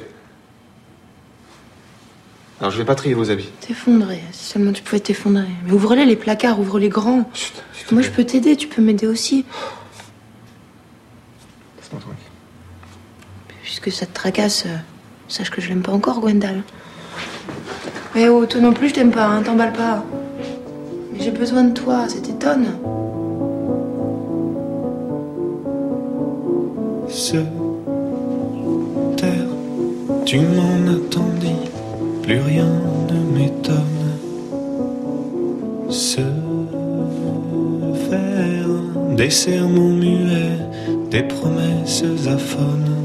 Alors 2.60 2.70
je 2.70 2.78
vais 2.78 2.84
pas 2.84 2.94
trier 2.94 3.14
vos 3.14 3.28
habits. 3.28 3.50
T'effondrer, 3.60 4.22
si 4.30 4.44
seulement 4.44 4.72
tu 4.72 4.84
pouvais 4.84 5.00
t'effondrer. 5.00 5.48
Mais 5.66 5.72
ouvre-les 5.72 6.04
les 6.06 6.14
placards, 6.14 6.60
ouvre-les 6.60 6.90
grands. 6.90 7.28
Moi 7.90 8.02
je 8.02 8.10
peux 8.10 8.22
t'aider, 8.22 8.54
tu 8.54 8.68
peux 8.68 8.82
m'aider 8.82 9.08
aussi. 9.08 9.44
Laisse-moi 11.76 12.00
tranquille. 12.00 12.22
Puisque 13.64 13.90
ça 13.90 14.06
te 14.06 14.14
tracasse, 14.14 14.66
euh, 14.66 14.76
sache 15.26 15.50
que 15.50 15.60
je 15.60 15.70
l'aime 15.70 15.82
pas 15.82 15.90
encore, 15.90 16.20
Gwendal. 16.20 16.62
Mais 18.16 18.30
oh, 18.30 18.46
toi 18.46 18.62
non 18.62 18.72
plus 18.72 18.88
je 18.88 18.94
t'aime 18.94 19.10
pas, 19.10 19.26
hein, 19.26 19.42
t'emballe 19.42 19.74
pas. 19.74 20.02
Mais 21.12 21.22
j'ai 21.22 21.30
besoin 21.30 21.64
de 21.64 21.74
toi, 21.74 22.08
ça 22.08 22.18
t'étonne. 22.18 22.68
Se 27.10 27.36
taire, 29.18 29.50
tu 30.24 30.38
m'en 30.38 30.78
dit, 31.40 31.70
plus 32.22 32.40
rien 32.40 32.64
ne 33.10 33.38
m'étonne. 33.38 33.74
Se 35.90 36.22
faire 38.08 39.14
des 39.14 39.28
serments 39.28 39.90
muets, 39.90 40.56
des 41.10 41.22
promesses 41.22 42.02
aphones. 42.26 42.96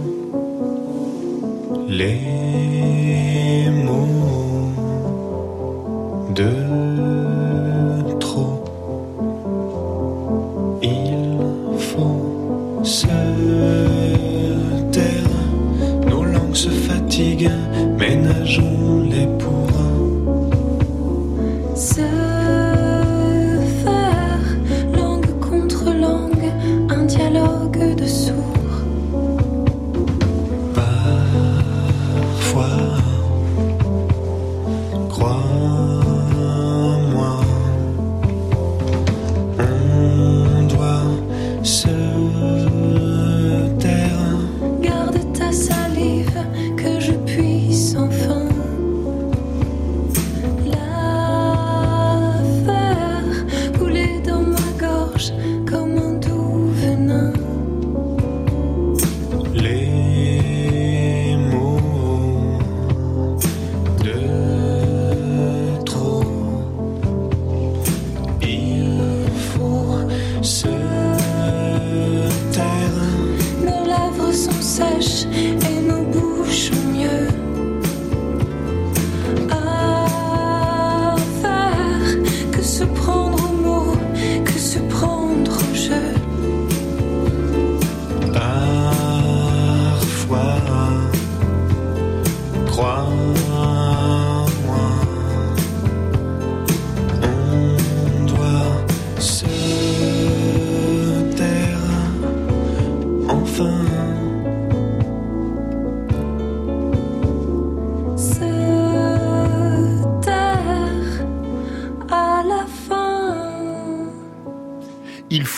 Les 1.89 2.18
de 6.34 7.20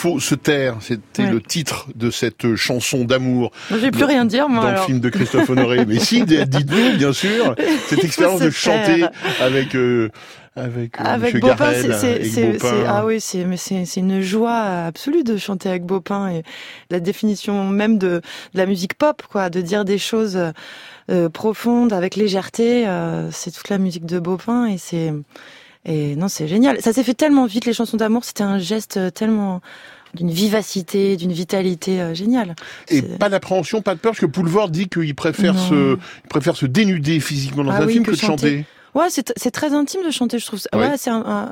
faut 0.04 0.20
se 0.20 0.36
taire, 0.36 0.76
c'était 0.82 1.24
Ouais. 1.24 1.32
le 1.32 1.40
titre 1.42 1.88
de 1.96 2.12
cette 2.12 2.56
chanson 2.56 3.06
d'amour. 3.06 3.52
Vais 3.72 3.90
plus 3.90 4.04
rien 4.04 4.26
dire, 4.26 4.50
moi, 4.50 4.64
Dans 4.64 4.68
alors. 4.68 4.82
le 4.82 4.86
film 4.88 5.00
de 5.00 5.08
Christophe 5.10 5.50
Honoré. 5.50 5.86
Mais 5.86 5.98
si, 5.98 6.24
dites-nous, 6.26 6.98
bien 6.98 7.14
sûr, 7.14 7.56
cette 7.88 8.04
expérience 8.04 8.42
de 8.42 8.50
chanter 8.50 9.00
taire. 9.00 9.12
avec, 9.40 9.76
euh, 9.76 10.10
avec, 10.58 11.00
euh, 11.00 11.04
Avec 11.06 11.40
Bopin, 11.40 11.72
c'est- 11.74 12.60
ah 12.86 13.06
oui, 13.06 13.22
c'est, 13.22 13.46
mais 13.46 13.56
c'est, 13.56 13.86
c'est 13.86 14.02
une 14.02 14.20
joie 14.22 14.60
absolue 14.86 15.24
de 15.24 15.38
chanter 15.38 15.70
avec 15.70 15.84
Bopin 15.86 16.30
et 16.32 16.44
la 16.90 17.00
définition 17.00 17.64
même 17.70 17.98
de, 17.98 18.20
de 18.54 18.58
la 18.58 18.66
musique 18.66 18.96
pop, 18.96 19.22
quoi, 19.32 19.50
de 19.50 19.62
dire 19.62 19.86
des 19.86 19.98
choses 19.98 20.38
euh, 21.10 21.30
profondes 21.30 21.94
avec 21.94 22.18
légèreté, 22.18 22.86
euh, 22.88 23.32
c'est 23.32 23.52
toute 23.52 23.70
la 23.70 23.78
musique 23.78 24.06
de 24.06 24.20
Bopin 24.20 24.66
et 24.66 24.78
c'est, 24.78 25.14
et 25.86 26.16
non, 26.16 26.28
c'est 26.28 26.48
génial. 26.48 26.82
Ça 26.82 26.94
s'est 26.94 27.04
fait 27.04 27.14
tellement 27.14 27.46
vite, 27.46 27.66
les 27.66 27.74
chansons 27.74 27.98
d'amour, 27.98 28.24
c'était 28.24 28.44
un 28.44 28.58
geste 28.60 29.00
tellement 29.14 29.62
d'une 30.14 30.30
vivacité, 30.30 31.18
d'une 31.18 31.32
vitalité 31.32 32.00
euh, 32.00 32.14
géniale. 32.14 32.56
Et 32.90 33.02
pas 33.02 33.30
d'appréhension, 33.30 33.82
pas 33.82 33.96
de 33.96 34.00
peur, 34.00 34.12
parce 34.12 34.20
que 34.20 34.28
Poulvord 34.28 34.70
dit 34.70 34.88
qu'il 34.88 35.16
préfère 35.16 35.56
Non. 35.56 35.60
se, 35.70 35.98
il 36.24 36.28
préfère 36.30 36.56
se 36.56 36.66
dénuder 36.68 37.20
physiquement 37.20 37.64
dans 37.64 37.72
Ah 37.72 37.82
un 37.82 37.86
oui, 37.88 37.94
film 37.94 38.06
que 38.06 38.12
que, 38.12 38.16
de 38.16 38.22
chanter. 38.22 38.66
Ouais, 38.94 39.08
c'est, 39.10 39.34
c'est 39.38 39.50
très 39.50 39.74
intime 39.74 40.02
de 40.06 40.12
chanter, 40.12 40.38
je 40.38 40.46
trouve. 40.46 40.60
Ouais. 40.72 40.80
Ouais, 40.90 40.98
c'est 40.98 41.10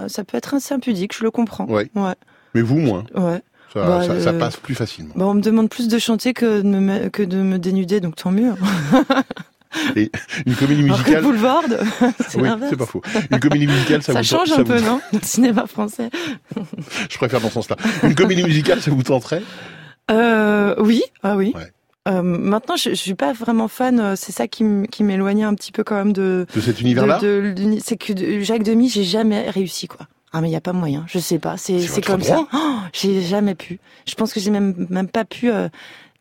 ça 0.08 0.24
peut 0.24 0.38
être 0.38 0.54
assez 0.54 0.76
impudique, 0.76 1.16
je 1.18 1.24
le 1.24 1.32
comprends. 1.32 1.66
Ouais. 1.66 1.90
Ouais. 1.96 2.14
Mais 2.54 2.62
vous, 2.62 2.78
moins. 2.78 3.04
Ouais. 3.16 3.42
Ça, 3.74 3.86
Bah, 3.86 4.04
ça, 4.06 4.20
ça 4.22 4.30
euh, 4.30 4.38
passe 4.40 4.58
plus 4.58 4.76
facilement. 4.76 5.14
Bah, 5.16 5.26
on 5.26 5.34
me 5.34 5.42
demande 5.42 5.70
plus 5.70 5.88
de 5.88 5.98
chanter 5.98 6.34
que 6.34 6.62
de 6.62 6.68
me, 6.68 6.80
me- 6.82 7.10
que 7.10 7.24
de 7.24 7.38
me 7.38 7.58
dénuder, 7.58 8.00
donc 8.00 8.16
tant 8.16 8.30
mieux. 8.32 8.54
Et 9.96 10.12
une 10.46 10.56
comédie 10.56 10.84
musicale. 10.84 11.24
Boulevard, 11.24 11.64
c'est 12.30 12.40
oui, 12.40 12.50
c'est 12.70 12.76
pas 12.78 12.86
faux. 12.86 13.02
Une 13.32 13.40
comédie 13.40 13.68
musicale, 13.68 14.02
ça, 14.04 14.14
Ça 14.14 14.20
vous 14.22 14.26
change 14.28 14.50
ça 14.50 14.56
un 14.56 14.58
vous- 14.60 14.66
peu, 14.66 14.80
non 14.82 15.00
Le 15.14 15.20
cinéma 15.24 15.66
français. 15.68 16.10
Je 17.10 17.18
préfère 17.18 17.42
dans 17.42 17.48
ce 17.48 17.54
sens-là. 17.56 17.78
Une 18.04 18.16
comédie 18.16 18.44
musicale, 18.44 18.82
ça 18.82 18.92
vous 18.92 19.04
tenterait 19.04 19.42
Euh, 20.10 20.76
oui, 20.80 21.02
ah 21.24 21.36
oui. 21.38 21.54
Euh, 22.08 22.22
maintenant, 22.24 22.76
je, 22.78 22.90
je 22.90 22.96
suis 22.96 23.14
pas 23.14 23.32
vraiment 23.32 23.68
fan. 23.68 24.00
euh, 24.00 24.16
C'est 24.16 24.32
ça 24.32 24.48
qui, 24.48 24.64
m'éloignait 24.64 25.44
un 25.44 25.54
petit 25.54 25.72
peu 25.72 25.84
quand 25.84 25.96
même 25.96 26.14
de 26.14 26.48
De 26.56 26.60
cet 26.62 26.82
univers-là 26.82 27.20
de- 27.20 27.54
C'est 27.84 27.96
que 27.98 28.42
Jacques 28.42 28.64
Demy, 28.64 28.90
j'ai 28.90 29.04
jamais 29.04 29.50
réussi 29.50 29.88
quoi. 29.88 30.08
Ah 30.34 30.40
mais 30.42 30.48
il 30.50 30.54
y 30.54 30.56
a 30.56 30.62
pas 30.62 30.72
moyen. 30.74 31.04
Je 31.08 31.20
sais 31.20 31.40
pas. 31.40 31.58
C'est 31.58 32.04
comme 32.06 32.22
ça. 32.24 32.48
Oh, 32.54 32.58
j'ai 32.94 33.22
jamais 33.22 33.54
pu. 33.54 33.80
Je 34.08 34.16
pense 34.16 34.34
que 34.34 34.40
j'ai 34.40 34.50
même 34.50 34.88
même 34.90 35.10
pas 35.10 35.26
pu 35.26 35.52
euh, 35.52 35.68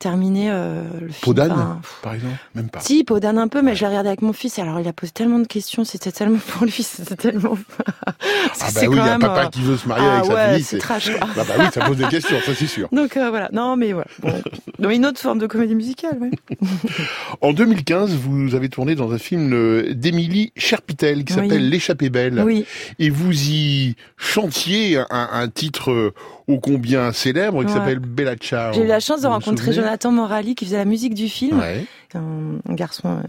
terminé 0.01 0.49
euh, 0.51 0.83
le 1.01 1.09
film. 1.11 1.39
Enfin, 1.39 1.81
par 2.03 2.15
exemple 2.15 2.35
Même 2.57 2.71
pas. 2.71 2.81
Si, 2.81 3.05
peau 3.05 3.21
d'âne 3.21 3.39
un 3.39 3.49
peu, 3.49 3.63
mais 3.63 3.77
je 3.77 3.83
l'ai 3.83 3.89
regardé 3.89 4.09
avec 4.09 4.23
mon 4.23 4.33
fils. 4.33 4.59
Et 4.59 4.63
alors, 4.63 4.81
il 4.81 4.89
a 4.89 4.93
posé 4.93 5.13
tellement 5.13 5.39
de 5.39 5.47
questions. 5.47 5.85
C'était 5.85 6.11
tellement 6.11 6.39
pour 6.49 6.65
lui, 6.65 6.73
c'était 6.83 7.15
tellement. 7.17 7.57
Ah 8.07 8.13
C'est 8.55 8.87
bah 8.87 8.89
oui, 8.89 8.97
il 8.97 8.97
y 8.97 9.01
a 9.01 9.05
même, 9.05 9.21
papa 9.21 9.45
euh, 9.45 9.49
qui 9.51 9.61
veut 9.61 9.77
se 9.77 9.87
marier 9.87 10.07
ah 10.09 10.19
avec 10.19 10.25
sa 10.27 10.35
ouais, 10.35 10.55
fille. 10.57 10.65
c'est 10.65 10.79
trash, 10.79 11.11
quoi. 11.17 11.29
Ah 11.37 11.45
bah 11.47 11.55
oui, 11.59 11.65
ça 11.73 11.85
pose 11.85 11.99
des 11.99 12.07
questions, 12.07 12.37
ça 12.45 12.55
c'est 12.55 12.67
sûr. 12.67 12.89
Donc 12.93 13.17
euh, 13.17 13.29
voilà. 13.31 13.51
Non, 13.53 13.77
mais 13.77 13.93
voilà. 13.93 14.09
Bon. 14.21 14.33
Donc, 14.81 14.93
une 14.93 15.05
autre 15.05 15.21
forme 15.21 15.39
de 15.39 15.47
comédie 15.47 15.75
musicale, 15.75 16.19
ouais. 16.19 16.31
En 17.43 17.53
2015, 17.53 18.15
vous 18.15 18.55
avez 18.55 18.71
tourné 18.71 18.95
dans 18.95 19.13
un 19.13 19.19
film 19.19 19.93
d'Émilie 19.93 20.53
Cherpitel 20.57 21.25
qui 21.25 21.35
Oui. 21.35 21.43
s'appelle 21.49 21.69
L'échappée 21.69 22.09
belle. 22.09 22.43
Oui. 22.45 22.65
Et 22.99 23.11
vous 23.11 23.33
y 23.33 23.97
chantiez 24.17 24.97
un, 24.97 25.29
un 25.33 25.49
titre 25.49 25.91
euh, 25.91 26.15
ô 26.51 26.61
combien 26.61 27.13
célèbre 27.13 27.63
qui 27.65 27.69
Ouais. 27.71 27.79
s'appelle 27.79 27.99
Bella 27.99 28.37
Ciao. 28.37 28.73
J'ai 28.73 28.83
eu 28.83 28.87
la 28.87 29.01
chance 29.01 29.21
de 29.23 29.27
rencontrer 29.27 29.73
Jonathan 29.73 30.11
Morali 30.13 30.55
qui 30.55 30.65
faisait 30.65 30.77
la 30.79 30.85
musique 30.85 31.15
du 31.15 31.29
film. 31.29 31.59
Ouais. 31.59 31.87
Un, 32.15 32.75
garçon 32.75 33.09
euh, 33.09 33.23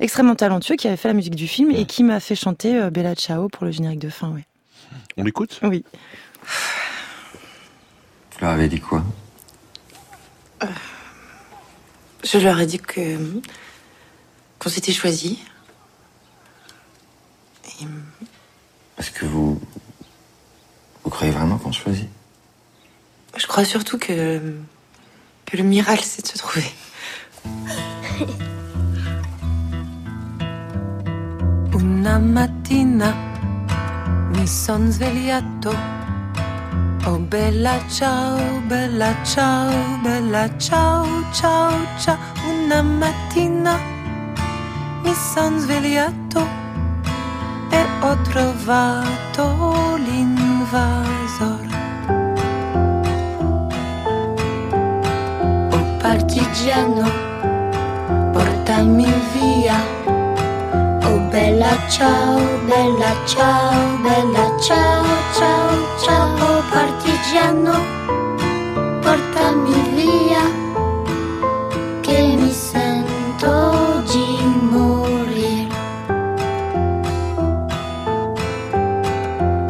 extrêmement 0.00 0.34
talentueux 0.34 0.76
qui 0.76 0.86
avait 0.88 0.96
fait 0.96 1.08
la 1.08 1.14
musique 1.14 1.34
du 1.34 1.48
film 1.48 1.70
et 1.70 1.86
qui 1.86 2.04
m'a 2.04 2.20
fait 2.20 2.34
chanter 2.34 2.78
euh, 2.78 2.90
Bella 2.90 3.14
Ciao 3.14 3.48
pour 3.48 3.64
le 3.64 3.70
générique 3.70 4.00
de 4.00 4.10
fin, 4.10 4.30
ouais. 4.30 4.44
On 5.16 5.24
l'écoute? 5.24 5.58
Oui. 5.62 5.84
Tu 8.30 8.42
leur 8.42 8.50
avais 8.50 8.68
dit 8.68 8.80
quoi? 8.80 9.02
Je 12.24 12.38
leur 12.38 12.58
ai 12.60 12.66
dit 12.66 12.78
que. 12.78 13.16
qu'on 14.58 14.68
s'était 14.68 14.92
choisis. 14.92 15.38
Est-ce 18.98 19.10
que 19.10 19.24
vous. 19.26 19.60
Vous 21.04 21.10
croyez 21.10 21.32
vraiment 21.32 21.58
qu'on 21.58 21.72
se 21.72 21.80
choisit? 21.80 22.08
Je 23.36 23.46
crois 23.46 23.64
surtout 23.64 23.98
que. 23.98 24.40
que 25.44 25.56
le 25.56 25.62
miracle, 25.62 26.04
c'est 26.04 26.22
de 26.22 26.28
se 26.28 26.38
trouver. 26.38 26.72
Una 31.74 32.18
mattina 32.18 33.14
mi 34.32 34.46
son 34.46 34.90
svegliato. 34.90 35.72
Oh 37.06 37.18
bella 37.18 37.78
ciao, 37.88 38.38
bella 38.68 39.14
ciao, 39.24 39.70
bella 40.02 40.48
ciao, 40.58 41.06
ciao, 41.32 41.72
ciao. 42.00 42.16
Una 42.48 42.82
mattina 42.82 43.78
mi 45.04 45.14
son 45.14 45.58
svegliato 45.60 46.40
e 47.70 47.84
ho 48.00 48.16
trovato 48.22 49.96
l'invasor. 49.96 51.75
Partigiano, 56.56 57.04
portami 58.32 59.12
via. 59.32 59.76
Oh 61.04 61.18
bella 61.28 61.76
ciao, 61.88 62.40
bella 62.64 63.12
ciao, 63.26 63.98
bella 64.00 64.58
ciao, 64.58 65.04
ciao, 65.34 65.76
ciao, 66.02 66.28
oh 66.40 66.62
partigiano, 66.70 67.74
portami 69.02 69.74
via, 69.94 70.40
che 72.00 72.36
mi 72.38 72.50
sento 72.50 74.02
di 74.10 74.44
morire. 74.70 75.74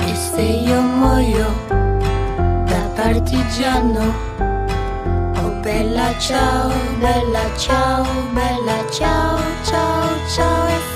E 0.06 0.14
se 0.14 0.40
io 0.40 0.80
muoio 0.80 1.48
da 2.64 2.80
partigiano, 2.94 4.25
ciao, 6.18 6.72
bella 6.98 7.56
ciao, 7.56 8.04
bella 8.32 8.84
ciao, 8.90 9.38
ciao, 9.64 10.08
ciao, 10.28 10.95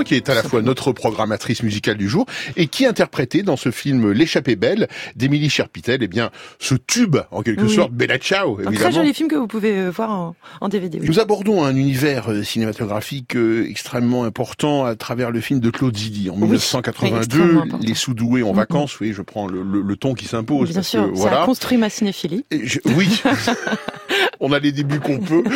Qui 0.00 0.14
est 0.14 0.30
à 0.30 0.34
la 0.34 0.42
fois 0.42 0.62
notre 0.62 0.90
programmatrice 0.92 1.62
musicale 1.62 1.98
du 1.98 2.08
jour 2.08 2.24
et 2.56 2.66
qui 2.66 2.86
interprétait 2.86 3.42
dans 3.42 3.58
ce 3.58 3.70
film 3.70 4.10
L'échappée 4.10 4.56
belle 4.56 4.88
d'Émilie 5.16 5.50
Cherpitel, 5.50 6.02
eh 6.02 6.08
bien, 6.08 6.30
ce 6.64 6.76
tube, 6.76 7.16
en 7.32 7.42
quelque 7.42 7.62
Oui. 7.62 7.74
sorte, 7.74 7.90
Bella 7.92 8.18
Ciao, 8.18 8.52
Un 8.52 8.62
très 8.62 8.72
évidemment. 8.74 8.90
joli 8.92 9.14
film 9.14 9.28
que 9.28 9.34
vous 9.34 9.48
pouvez 9.48 9.72
euh, 9.72 9.90
voir 9.90 10.10
en, 10.10 10.36
en 10.60 10.68
DVD. 10.68 10.98
oui. 11.00 11.06
Nous 11.08 11.18
abordons 11.18 11.64
un 11.64 11.74
univers 11.74 12.30
euh, 12.30 12.44
cinématographique 12.44 13.34
euh, 13.34 13.66
extrêmement 13.68 14.22
important 14.22 14.84
à 14.84 14.94
travers 14.94 15.32
le 15.32 15.40
film 15.40 15.58
de 15.58 15.70
Claude 15.70 15.96
Zidi 15.96 16.30
en 16.30 16.34
Oui, 16.34 16.42
oui, 16.42 16.46
1982, 16.50 17.18
extrêmement 17.24 17.62
important. 17.62 17.78
Les 17.84 17.94
Sous-doués 17.94 18.42
en 18.44 18.52
vacances. 18.52 19.00
Oui, 19.00 19.12
je 19.12 19.22
prends 19.22 19.48
le, 19.48 19.62
le- 19.64 19.82
le 19.82 19.96
ton 19.96 20.14
qui 20.14 20.26
s'impose. 20.26 20.68
Bien 20.68 20.76
parce 20.76 20.88
sûr, 20.88 21.10
que, 21.12 21.18
ça 21.18 21.42
a 21.42 21.44
construit 21.46 21.78
ma 21.78 21.90
cinéphilie. 21.90 22.44
Je- 22.52 22.78
oui, 22.96 23.20
on 24.40 24.52
a 24.52 24.58
les 24.58 24.70
débuts 24.72 25.00
qu'on 25.00 25.18
peut. 25.18 25.42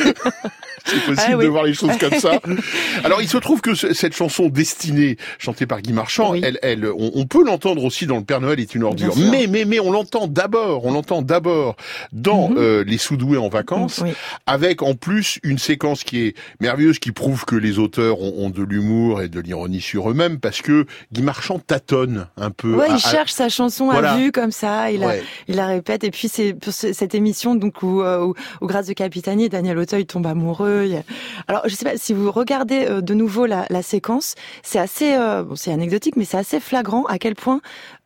C'est 0.88 1.00
possible 1.04 1.36
Ah 1.40 1.42
de 1.42 1.48
voir 1.48 1.64
les 1.64 1.74
choses 1.74 1.98
comme 1.98 2.14
ça. 2.14 2.40
Alors, 3.04 3.20
il 3.20 3.28
se 3.28 3.38
trouve 3.38 3.60
que 3.60 3.74
ce- 3.74 3.92
cette 3.92 4.14
chanson 4.14 4.48
destinée, 4.48 5.16
chantée 5.36 5.66
par 5.66 5.82
Guy 5.82 5.92
Marchand, 5.92 6.34
elle, 6.34 6.60
elle, 6.62 6.86
on, 6.86 7.10
on 7.14 7.26
peut 7.26 7.44
l'entendre 7.44 7.82
aussi 7.82 8.06
dans 8.06 8.18
Le 8.18 8.22
Père 8.24 8.40
Noël 8.40 8.60
est 8.60 8.72
une 8.72 8.84
ordure. 8.84 9.12
Mais, 9.16 9.48
mais, 9.48 9.64
mais, 9.64 9.80
on 9.80 9.90
l'entend 9.90 10.28
d'abord, 10.28 10.84
on 10.86 10.94
l'entend 10.96 11.22
d'abord 11.22 11.76
dans 12.12 12.48
Mhm. 12.48 12.56
euh, 12.58 12.84
Les 12.86 12.98
Sous-doués 12.98 13.36
en 13.38 13.48
vacances, 13.48 14.00
Oui. 14.02 14.12
avec 14.46 14.82
en 14.82 14.94
plus 14.94 15.38
une 15.42 15.58
séquence 15.58 16.04
qui 16.04 16.20
est 16.26 16.34
merveilleuse, 16.60 16.98
qui 16.98 17.12
prouve 17.12 17.44
que 17.44 17.54
les 17.56 17.78
auteurs 17.78 18.20
ont, 18.20 18.46
ont 18.46 18.50
de 18.50 18.62
l'humour 18.62 19.20
et 19.22 19.28
de 19.28 19.40
l'ironie 19.40 19.80
sur 19.80 20.10
eux-mêmes, 20.10 20.38
parce 20.40 20.62
que 20.62 20.86
Guy 21.12 21.22
Marchand 21.22 21.58
tâtonne 21.58 22.26
un 22.36 22.50
peu. 22.50 22.74
Ouais, 22.74 22.86
à- 22.86 22.88
il 22.88 22.94
à- 22.94 22.98
cherche 22.98 23.32
sa 23.32 23.48
chanson 23.48 23.86
Voilà. 23.86 24.12
à 24.12 24.16
vue 24.16 24.32
comme 24.32 24.52
ça, 24.52 24.90
il, 24.90 25.00
Ouais. 25.00 25.18
la, 25.18 25.22
il 25.48 25.56
la 25.56 25.66
répète. 25.66 26.02
Et 26.04 26.10
puis 26.10 26.28
c'est 26.28 26.54
pour 26.54 26.72
ce- 26.72 26.92
cette 26.92 27.14
émission 27.14 27.54
donc 27.54 27.82
où, 27.82 28.00
euh, 28.02 28.24
où, 28.24 28.34
où 28.62 28.66
grâce 28.66 28.86
de 28.86 28.92
Capitani, 28.94 29.48
Daniel 29.48 29.78
Auteuil 29.78 30.06
tombe 30.06 30.26
amoureux. 30.26 30.88
Alors 31.48 31.62
je 31.66 31.74
sais 31.74 31.84
pas 31.84 31.96
si 31.98 32.12
vous 32.14 32.30
regardez 32.30 32.86
euh, 32.88 33.00
de 33.02 33.14
nouveau 33.14 33.44
la, 33.46 33.66
la 33.70 33.82
séquence, 33.82 34.34
c'est 34.62 34.78
assez, 34.78 35.14
euh, 35.14 35.42
bon, 35.42 35.56
c'est 35.56 35.72
anecdotique, 35.72 36.16
mais 36.16 36.24
c'est 36.24 36.38
assez 36.38 36.60
flagrant 36.60 37.04
à 37.06 37.18
quel 37.18 37.34
point 37.34 37.60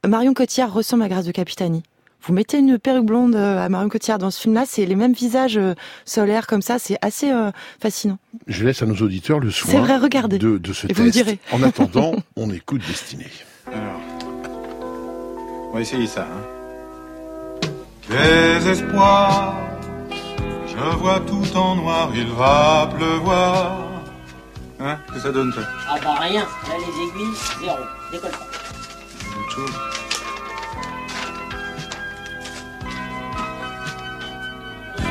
Marion 0.06 0.34
Cotillard 0.34 0.72
ressemble 0.72 1.02
à 1.04 1.08
Grâce 1.08 1.26
de 1.26 1.32
Capitani. 1.32 1.82
Vous 2.22 2.32
mettez 2.34 2.58
une 2.58 2.78
perruque 2.78 3.06
blonde 3.06 3.34
euh, 3.34 3.64
à 3.64 3.68
Marion 3.68 3.88
Cotillard 3.88 4.18
dans 4.18 4.30
ce 4.30 4.40
film-là, 4.42 4.64
c'est 4.66 4.84
les 4.84 4.94
mêmes 4.94 5.12
visages 5.14 5.56
euh, 5.56 5.74
solaires 6.04 6.46
comme 6.46 6.60
ça, 6.62 6.78
c'est 6.78 6.98
assez 7.00 7.30
euh, 7.32 7.50
fascinant. 7.80 8.18
Je 8.46 8.64
laisse 8.64 8.82
à 8.82 8.86
nos 8.86 8.96
auditeurs 8.96 9.40
le 9.40 9.50
soin 9.50 9.70
C'est 9.72 9.78
vrai, 9.78 9.96
regardez. 9.96 10.38
de, 10.38 10.58
de 10.58 10.72
ce 10.72 10.84
Et 10.86 10.88
test. 10.88 10.98
vous 11.00 11.06
me 11.06 11.10
direz. 11.10 11.38
En 11.52 11.62
attendant, 11.62 12.14
on 12.36 12.50
écoute 12.50 12.82
Destinée. 12.86 13.26
Alors, 13.66 14.00
on 15.70 15.74
va 15.74 15.80
essayer 15.80 16.06
ça. 16.06 16.26
Hein. 16.30 17.68
Désespoir, 18.10 19.54
je 20.66 20.96
vois 20.98 21.20
tout 21.20 21.56
en 21.56 21.76
noir, 21.76 22.10
il 22.14 22.26
va 22.28 22.90
pleuvoir. 22.96 23.86
Hein 24.80 24.98
Qu'est-ce 25.06 25.16
que 25.16 25.22
ça 25.22 25.32
donne, 25.32 25.52
toi 25.52 25.62
Ah 25.88 25.96
bah 26.02 26.14
rien, 26.20 26.40
là 26.42 26.74
les 26.76 27.20
aiguilles, 27.20 27.36
zéro, 27.62 27.76
décolle 28.12 28.30
pas. 28.30 28.46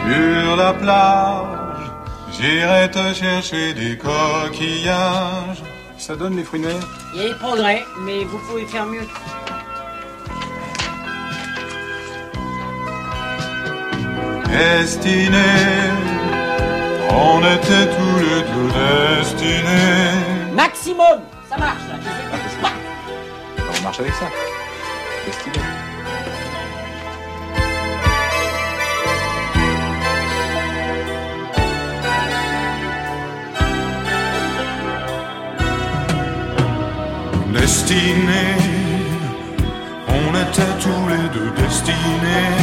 Sur 0.07 0.55
la 0.55 0.73
plage, 0.73 1.91
j'irai 2.39 2.89
te 2.89 3.13
chercher 3.13 3.73
des 3.73 3.97
coquillages. 3.97 5.61
Ça 5.97 6.15
donne 6.15 6.35
les 6.37 6.43
fruits 6.43 6.61
de 6.61 6.67
mer 6.67 6.75
Il 7.13 7.21
y 7.21 7.25
a 7.25 7.29
des 7.29 7.35
progrès, 7.35 7.83
mais 8.05 8.23
vous 8.23 8.39
pouvez 8.47 8.65
faire 8.65 8.85
mieux. 8.85 9.05
Destinés, 14.47 15.37
on 17.11 17.39
était 17.39 17.85
tous 17.95 18.17
les 18.19 18.41
deux 18.51 19.19
destinés. 19.19 20.53
Maximum 20.53 21.19
Ça 21.49 21.57
marche 21.57 21.81
là, 21.87 21.95
je 22.01 22.49
sais 22.49 22.61
pas. 22.61 22.71
On 23.79 23.83
marche 23.83 23.99
avec 23.99 24.13
ça. 24.13 24.25
Destiné. 25.25 25.68
Destinés, 37.69 38.57
on 40.07 40.29
était 40.43 40.75
tous 40.81 41.05
les 41.13 41.25
deux 41.35 41.51
destinés 41.51 42.57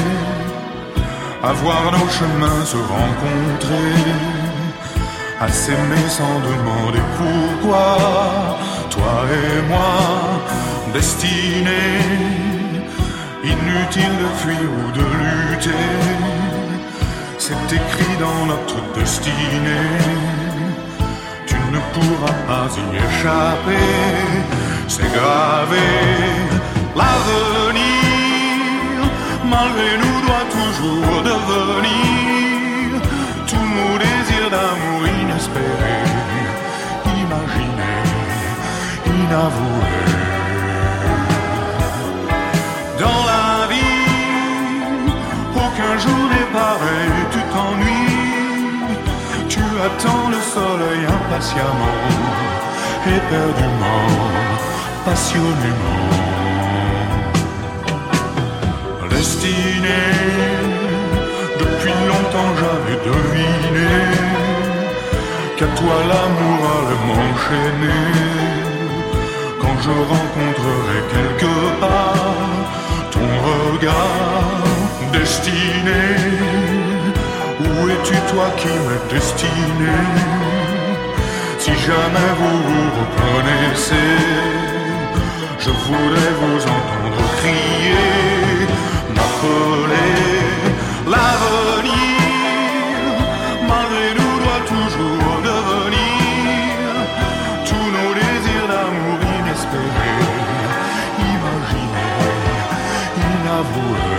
à 1.45 1.53
voir 1.53 1.93
nos 1.93 2.09
chemins 2.09 2.65
se 2.65 2.77
rencontrer, 2.77 3.95
à 5.41 5.47
s'aimer 5.49 6.09
sans 6.09 6.37
demander 6.51 7.05
pourquoi, 7.19 7.97
toi 8.91 9.15
et 9.39 9.63
moi, 9.71 9.95
destinés, 10.93 12.03
inutile 13.45 14.17
de 14.25 14.29
fuir 14.41 14.69
ou 14.81 14.91
de 14.91 15.07
lutter, 15.21 15.87
c'est 17.39 17.67
écrit 17.81 18.17
dans 18.19 18.47
notre 18.47 18.81
destinée, 18.99 19.99
tu 21.47 21.59
ne 21.75 21.81
pourras 21.95 22.39
pas 22.49 22.69
y 22.77 22.97
échapper, 22.97 24.66
c'est 24.89 25.13
gravé, 25.13 25.87
l'avenir 26.95 28.07
malgré 29.49 29.91
nous, 30.03 30.19
doit 30.27 30.47
toujours 30.59 31.23
devenir. 31.31 33.01
Tous 33.51 33.69
nos 33.79 33.95
désirs 34.05 34.51
d'amour 34.55 35.01
inespérés, 35.23 36.05
imaginés, 37.23 38.05
inavoués. 39.21 40.05
Dans 43.03 43.23
la 43.33 43.67
vie, 43.73 45.07
aucun 45.65 45.95
jour 46.05 46.23
n'est 46.33 46.51
pareil, 46.63 47.15
tu 47.33 47.41
t'ennuies, 47.53 48.99
tu 49.49 49.65
attends 49.87 50.29
le 50.35 50.41
soleil 50.55 51.03
impatiemment, 51.19 52.01
éperdument, 53.19 54.09
passionnément 55.07 56.03
destiné. 59.09 60.03
Depuis 61.63 61.99
longtemps 62.11 62.53
j'avais 62.61 62.99
deviné 63.11 63.95
qu'à 65.57 65.69
toi 65.79 65.97
l'amour 66.11 66.61
allait 66.77 67.05
m'enchaîner. 67.09 68.05
Quand 69.61 69.77
je 69.87 69.95
rencontrerai 70.13 71.01
quelque 71.15 71.55
part 71.83 72.59
ton 73.13 73.29
regard 73.51 74.65
destiné, 75.13 76.05
où 77.61 77.89
es-tu 77.95 78.17
toi 78.33 78.47
qui 78.61 78.73
m'es 78.87 79.03
destiné? 79.15 79.99
Si 81.59 81.73
jamais 81.89 82.31
vous 82.39 82.59
vous 82.69 82.89
reconnaissez, 83.01 84.76
je 85.67 85.73
voudrais 85.73 86.33
vous 86.41 86.63
entendre 86.77 87.23
crier 87.39 88.67
m'appeler 89.17 90.13
l'avenir. 91.13 92.21
Malgré 93.71 94.07
nous 94.19 94.37
doit 94.45 94.65
toujours 94.75 95.37
devenir 95.51 96.79
tous 97.69 97.89
nos 97.97 98.13
désirs 98.21 98.69
d'amour 98.73 99.19
inespérés 99.39 100.25
imaginés 101.35 102.15
inavoués. 103.27 104.15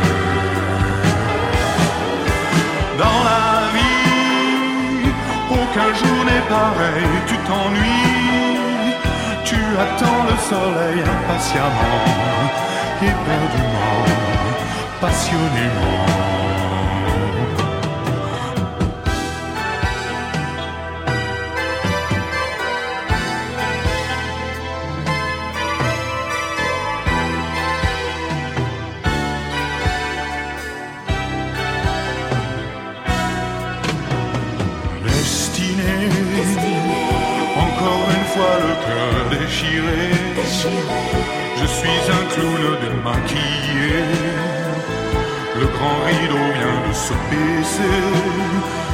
Dans 3.04 3.20
la 3.30 3.48
vie 3.76 5.12
aucun 5.60 5.90
jour 6.00 6.20
n'est 6.28 6.48
pareil 6.56 7.14
tu 7.28 7.36
t'ennuies 7.48 8.28
tu 9.50 9.56
attends 9.56 10.17
soleil 10.50 11.02
impatiemment 11.02 12.38
éperdument 13.02 14.06
passionnément. 15.02 16.06
Destiné, 35.04 36.10
encore 37.66 38.08
une 38.16 38.28
fois 38.34 38.56
le 38.66 38.74
cœur 38.86 39.40
déchiré. 39.40 40.17
Je 41.60 41.66
suis 41.66 42.00
un 42.18 42.24
clown 42.32 42.64
démaquillé. 42.82 44.04
Le 45.60 45.66
grand 45.76 46.00
rideau 46.06 46.46
vient 46.58 46.80
de 46.88 46.94
se 46.94 47.14
baisser 47.30 48.00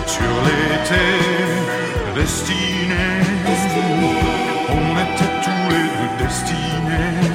sur 0.05 0.33
l'été 0.45 1.05
destiné. 2.15 3.05
On 4.69 4.87
était 5.03 5.35
tous 5.45 5.65
les 5.73 5.87
deux 5.97 6.13
destinés 6.23 7.33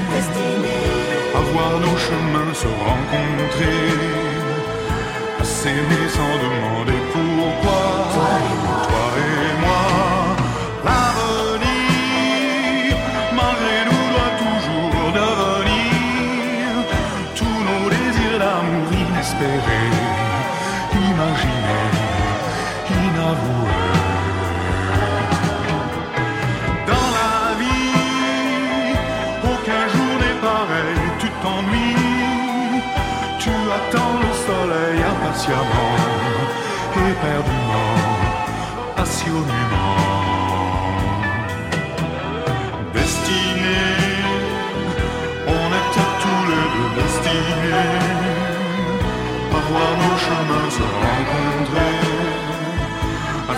à 1.34 1.40
voir 1.52 1.78
nos 1.80 1.96
chemins 1.96 2.54
se 2.54 2.66
rencontrer, 2.66 3.84
à 5.40 5.44
s'aimer 5.44 6.08
sans 6.16 6.34
demander 6.44 7.00
impatiemment, 35.48 37.08
éperdument, 37.10 37.94
passionnément. 38.96 39.96
Destiné, 42.92 43.80
on 45.46 45.68
était 45.78 46.12
tous 46.22 46.42
les 46.50 46.66
deux 46.74 46.90
destinés 47.00 47.72
à 49.50 49.60
voir 49.68 49.92
nos 50.02 50.16
chemins 50.24 50.70
se 50.70 50.86
rencontrer, 51.04 51.96
à 53.48 53.56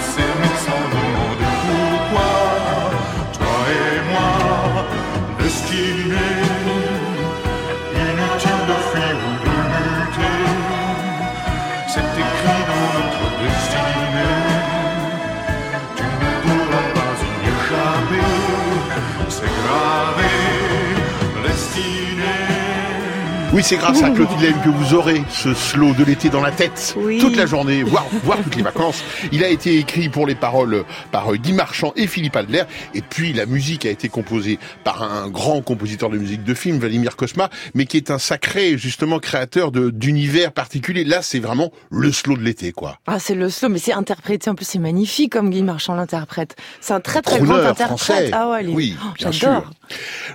Oui, 23.60 23.66
c'est 23.66 23.76
grâce 23.76 24.02
à 24.02 24.08
Claude 24.08 24.30
Willem 24.38 24.54
que 24.64 24.70
vous 24.70 24.94
aurez 24.94 25.22
ce 25.28 25.52
slow 25.52 25.92
de 25.92 26.02
l'été 26.02 26.30
dans 26.30 26.40
la 26.40 26.50
tête 26.50 26.96
toute 27.20 27.36
la 27.36 27.44
journée, 27.44 27.82
voire, 27.82 28.06
voire 28.24 28.38
toutes 28.42 28.56
les 28.56 28.62
vacances. 28.62 29.04
Il 29.32 29.44
a 29.44 29.48
été 29.50 29.76
écrit 29.76 30.08
pour 30.08 30.26
les 30.26 30.34
paroles 30.34 30.82
par 31.12 31.30
Guy 31.34 31.52
Marchand 31.52 31.92
et 31.94 32.06
Philippe 32.06 32.36
Adler. 32.36 32.62
Et 32.94 33.02
puis 33.02 33.34
la 33.34 33.44
musique 33.44 33.84
a 33.84 33.90
été 33.90 34.08
composée 34.08 34.58
par 34.82 35.02
un 35.02 35.28
grand 35.28 35.60
compositeur 35.60 36.08
de 36.08 36.16
musique 36.16 36.42
de 36.42 36.54
film, 36.54 36.78
Vladimir 36.78 37.16
Kosma, 37.16 37.50
mais 37.74 37.84
qui 37.84 37.98
est 37.98 38.10
un 38.10 38.18
sacré 38.18 38.78
justement 38.78 39.18
créateur 39.18 39.72
d'univers 39.72 40.52
particuliers. 40.52 41.04
Là, 41.04 41.20
c'est 41.20 41.38
vraiment 41.38 41.70
le 41.90 42.12
slow 42.12 42.38
de 42.38 42.42
l'été, 42.42 42.72
quoi. 42.72 42.98
Ah, 43.06 43.18
c'est 43.18 43.34
le 43.34 43.50
slow, 43.50 43.68
mais 43.68 43.78
c'est 43.78 43.92
interprété. 43.92 44.48
En 44.48 44.54
plus, 44.54 44.64
c'est 44.64 44.78
magnifique 44.78 45.32
comme 45.32 45.50
Guy 45.50 45.62
Marchand 45.62 45.94
l'interprète. 45.94 46.56
C'est 46.80 46.94
un 46.94 47.00
très 47.00 47.20
très 47.20 47.40
grand 47.40 47.56
interprète. 47.56 47.88
Français. 47.88 48.30
Ah 48.32 48.48
ouais, 48.48 48.64
oui, 48.66 48.96
oh, 49.04 49.08
j'adore. 49.18 49.70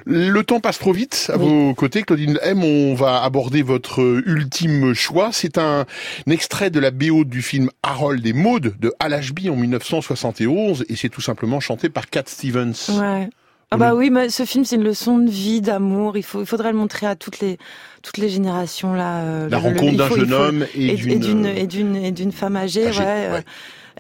Le 0.05 0.43
temps 0.43 0.59
passe 0.59 0.78
trop 0.78 0.93
vite 0.93 1.32
à 1.34 1.38
vos 1.38 1.73
côtés, 1.73 2.03
Claudine 2.03 2.38
M. 2.43 2.63
On 2.63 2.93
va 2.93 3.14
aborder 3.24 3.61
votre 3.61 4.22
ultime 4.26 4.93
choix. 4.93 5.30
C'est 5.32 5.57
un, 5.57 5.86
extrait 6.28 6.70
de 6.70 6.80
la 6.80 6.91
BO 6.91 7.24
du 7.24 7.41
film 7.41 7.70
Harold 7.84 8.26
et 8.26 8.34
Maud 8.34 8.76
de 8.80 8.93
Al 8.99 9.13
Ashby 9.13 9.49
en 9.49 9.55
1971 9.55 10.86
et 10.89 10.95
c'est 10.95 11.09
tout 11.09 11.22
simplement 11.22 11.59
chanté 11.59 11.89
par 11.89 12.09
Cat 12.09 12.24
Stevens. 12.28 12.74
Ouais. 12.89 13.30
Ah 13.72 13.78
bah 13.78 13.95
oui, 13.95 14.09
mais 14.09 14.30
ce 14.30 14.45
film 14.45 14.63
c'est 14.63 14.76
une 14.76 14.84
leçon 14.84 15.18
de 15.18 15.30
vie, 15.30 15.59
d'amour. 15.59 16.18
Il 16.18 16.24
faut, 16.24 16.39
il 16.41 16.45
faudrait 16.45 16.72
le 16.72 16.78
montrer 16.78 17.07
à 17.07 17.16
toutes 17.16 17.39
les, 17.39 17.57
toutes 18.03 18.18
les 18.18 18.30
générations 18.30 18.93
là. 18.93 19.22
Euh, 19.24 19.49
la 19.49 19.57
rencontre 19.57 19.97
d'un 19.97 20.09
jeune 20.09 20.34
homme 20.34 20.66
et, 20.76 20.93
d'une 20.93 21.45
et 21.45 21.68
d'une 21.68 21.95
et 21.95 22.11
d'une 22.11 22.32
femme 22.32 22.55
âgée. 22.55 22.86
ouais. 22.86 22.95
Euh, 22.99 23.41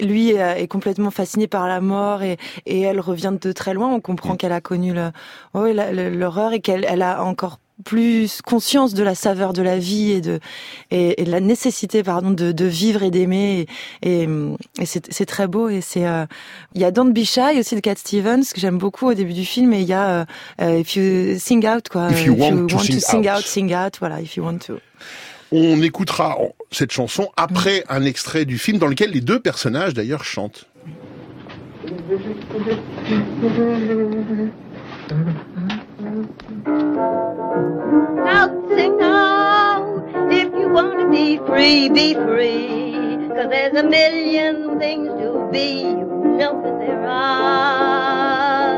lui 0.01 0.31
est, 0.31 0.67
complètement 0.67 1.09
fasciné 1.09 1.47
par 1.47 1.69
la 1.69 1.79
mort 1.79 2.21
et, 2.21 2.37
et 2.65 2.81
elle 2.81 2.99
revient 2.99 3.33
de 3.39 3.51
très 3.53 3.73
loin. 3.73 3.87
On 3.87 4.01
comprend 4.01 4.33
mm. 4.33 4.37
qu'elle 4.37 4.51
a 4.51 4.61
connu 4.61 4.93
l'horreur 5.53 6.53
et 6.53 6.59
qu'elle 6.59 6.85
elle 6.87 7.01
a 7.01 7.23
encore 7.23 7.59
plus 7.83 8.41
conscience 8.41 8.93
de 8.93 9.03
la 9.03 9.15
saveur 9.15 9.53
de 9.53 9.61
la 9.61 9.77
vie 9.77 10.11
et 10.11 10.21
de 10.21 10.39
et, 10.91 11.23
de 11.23 11.31
la 11.31 11.41
nécessité 11.41 12.03
pardon 12.03 12.31
de, 12.31 12.51
de 12.51 12.65
vivre 12.65 13.03
et 13.03 13.11
d'aimer. 13.11 13.67
Et, 14.01 14.27
et 14.79 14.85
c'est 14.85 15.25
très 15.25 15.47
beau. 15.47 15.69
Et 15.69 15.81
c'est 15.81 16.07
euh, 16.07 16.25
il 16.73 16.81
y 16.81 16.85
a 16.85 16.91
Don't 16.91 17.11
Be 17.11 17.23
Shy 17.23 17.59
aussi 17.59 17.75
de 17.75 17.81
Cat 17.81 17.95
Stevens 17.95 18.43
que 18.53 18.61
j'aime 18.61 18.77
beaucoup 18.77 19.07
au 19.07 19.13
début 19.13 19.33
du 19.33 19.45
film. 19.45 19.73
Et 19.73 19.81
il 19.81 19.87
y 19.87 19.93
a 19.93 20.25
euh, 20.61 20.79
If 20.79 20.95
You 20.95 21.37
Sing 21.37 21.67
Out 21.67 21.89
quoi. 21.89 22.09
If 22.11 22.25
You, 22.25 22.35
want, 22.35 22.67
to, 22.67 22.79
sing, 22.79 23.27
out. 23.29 23.41
sing 23.41 23.73
out 23.73 23.97
voilà 23.99 24.21
If 24.21 24.37
You 24.37 24.45
Want 24.45 24.59
to. 24.67 24.79
On 25.51 25.81
écoutera 25.81 26.37
cette 26.71 26.91
chanson 26.91 27.29
après 27.37 27.83
un 27.89 28.03
extrait 28.03 28.45
du 28.45 28.57
film 28.57 28.77
dans 28.77 28.87
lequel 28.87 29.11
les 29.11 29.21
deux 29.21 29.39
personnages 29.39 29.93
d'ailleurs 29.93 30.23
chantent. 30.23 30.65
Out, 36.15 36.29
sing 38.69 39.01
out, 39.01 40.31
if 40.31 40.53
you 40.53 40.69
want 40.69 40.97
to 41.01 41.09
be 41.09 41.37
free, 41.39 41.89
be 41.89 42.13
free. 42.13 42.93
Cause 43.35 43.49
there's 43.49 43.75
a 43.75 43.83
million 43.83 44.79
things 44.79 45.09
to 45.09 45.49
be, 45.51 45.81
you 45.81 46.05
know 46.37 46.61
that 46.63 46.79
there 46.79 47.05
are. 47.05 48.77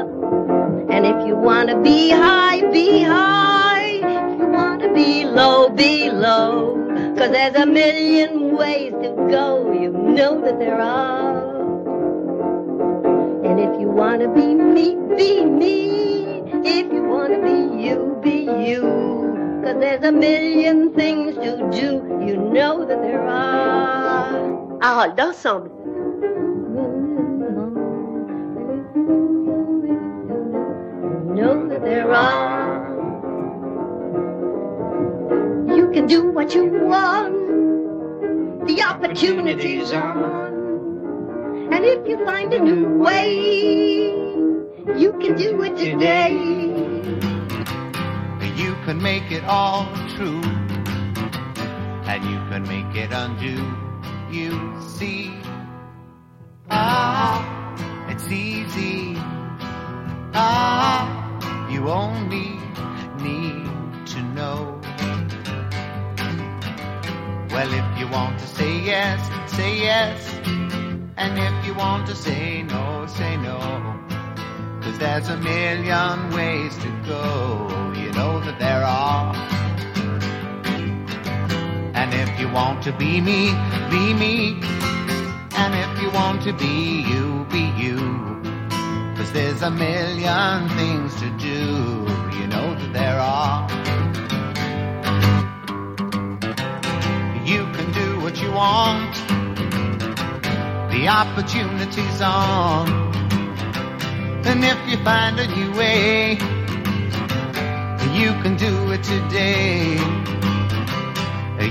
And 0.90 1.06
if 1.06 1.28
you 1.28 1.36
want 1.36 1.70
to 1.70 1.80
be 1.80 2.10
high, 2.10 2.62
be 2.72 3.04
high. 3.04 4.00
If 4.02 4.40
you 4.40 4.48
want 4.48 4.82
to 4.82 4.92
be 4.92 5.26
low, 5.26 5.70
be 5.70 6.10
low. 6.10 6.76
Cause 7.20 7.30
there's 7.30 7.56
a 7.56 7.68
million 7.68 8.58
ways 8.58 8.94
to 8.94 9.10
go, 9.30 9.72
you 9.74 9.92
know 9.92 10.42
that 10.42 10.58
there 10.58 10.82
are. 10.82 11.38
And 13.46 13.60
if 13.60 13.80
you 13.80 13.90
want 13.90 14.24
to 14.24 14.28
be 14.30 14.56
me, 14.56 14.96
be 15.16 15.46
me. 15.46 16.37
If 16.70 16.92
you 16.92 17.04
want 17.04 17.34
to 17.34 17.42
be 17.42 17.82
you, 17.82 18.20
be 18.22 18.42
you. 18.68 18.82
Cause 19.64 19.78
there's 19.80 20.04
a 20.04 20.12
million 20.12 20.94
things 20.94 21.36
to 21.36 21.70
do, 21.72 22.04
you 22.28 22.36
know 22.36 22.86
that 22.86 23.02
there 23.02 23.26
are. 23.26 24.78
Harold, 24.82 25.18
ensemble. 25.18 25.78
know 31.38 31.70
that 31.70 31.84
there 31.84 32.12
are. 32.12 32.88
You 35.74 35.90
can 35.92 36.08
do 36.08 36.32
what 36.32 36.54
you 36.54 36.66
want. 36.66 38.68
The 38.68 38.82
opportunities 38.82 39.94
are. 39.94 40.48
And 41.72 41.86
if 41.86 42.06
you 42.08 42.26
find 42.26 42.52
a 42.54 42.60
new 42.60 42.98
way, 42.98 44.27
you 44.96 45.12
can 45.20 45.36
do 45.36 45.62
it 45.64 45.78
today. 45.78 46.32
You 48.56 48.76
can 48.86 49.02
make 49.02 49.32
it 49.32 49.44
all 49.44 49.86
true, 50.16 50.42
and 52.08 52.24
you 52.24 52.38
can 52.50 52.64
make 52.64 52.96
it 52.96 53.12
undo. 53.12 53.58
You 54.32 54.74
see, 54.82 55.34
ah, 56.70 57.44
it's 58.10 58.32
easy. 58.32 59.16
Ah, 60.34 61.70
you 61.70 61.90
only 61.90 62.58
need 63.22 64.08
to 64.08 64.22
know. 64.34 64.80
Well, 67.52 67.74
if 67.74 68.00
you 68.00 68.08
want 68.08 68.40
to 68.40 68.48
say 68.48 68.80
yes, 68.80 69.20
say 69.52 69.80
yes. 69.80 70.34
And 71.18 71.38
if 71.38 71.66
you 71.66 71.74
want 71.74 72.08
to 72.08 72.16
say 72.16 72.64
no, 72.64 73.06
say 73.08 73.36
no. 73.38 74.07
Cause 74.88 75.00
there's 75.00 75.28
a 75.28 75.36
million 75.36 76.30
ways 76.32 76.74
to 76.78 76.88
go, 77.06 77.92
you 77.94 78.10
know 78.14 78.40
that 78.40 78.58
there 78.58 78.86
are. 78.86 79.36
And 81.94 82.14
if 82.14 82.40
you 82.40 82.50
want 82.50 82.84
to 82.84 82.94
be 82.94 83.20
me, 83.20 83.52
be 83.92 84.14
me. 84.14 84.62
And 85.58 85.76
if 85.76 86.02
you 86.02 86.10
want 86.12 86.42
to 86.44 86.54
be 86.54 87.02
you, 87.02 87.46
be 87.52 87.70
you. 87.78 87.98
Cause 89.18 89.30
there's 89.34 89.62
a 89.62 89.70
million 89.70 90.70
things 90.70 91.14
to 91.20 91.30
do, 91.38 92.08
you 92.40 92.48
know 92.48 92.74
that 92.74 92.92
there 92.94 93.20
are. 93.20 93.68
You 97.46 97.66
can 97.74 97.92
do 97.92 98.22
what 98.22 98.42
you 98.42 98.50
want. 98.52 99.14
The 100.90 101.10
opportunity's 101.10 102.22
on. 102.22 103.07
And 104.50 104.64
if 104.64 104.80
you 104.88 104.98
find 105.04 105.38
a 105.40 105.48
new 105.48 105.72
way, 105.74 106.32
you 108.18 108.32
can 108.42 108.56
do 108.56 108.92
it 108.94 109.04
today. 109.04 109.98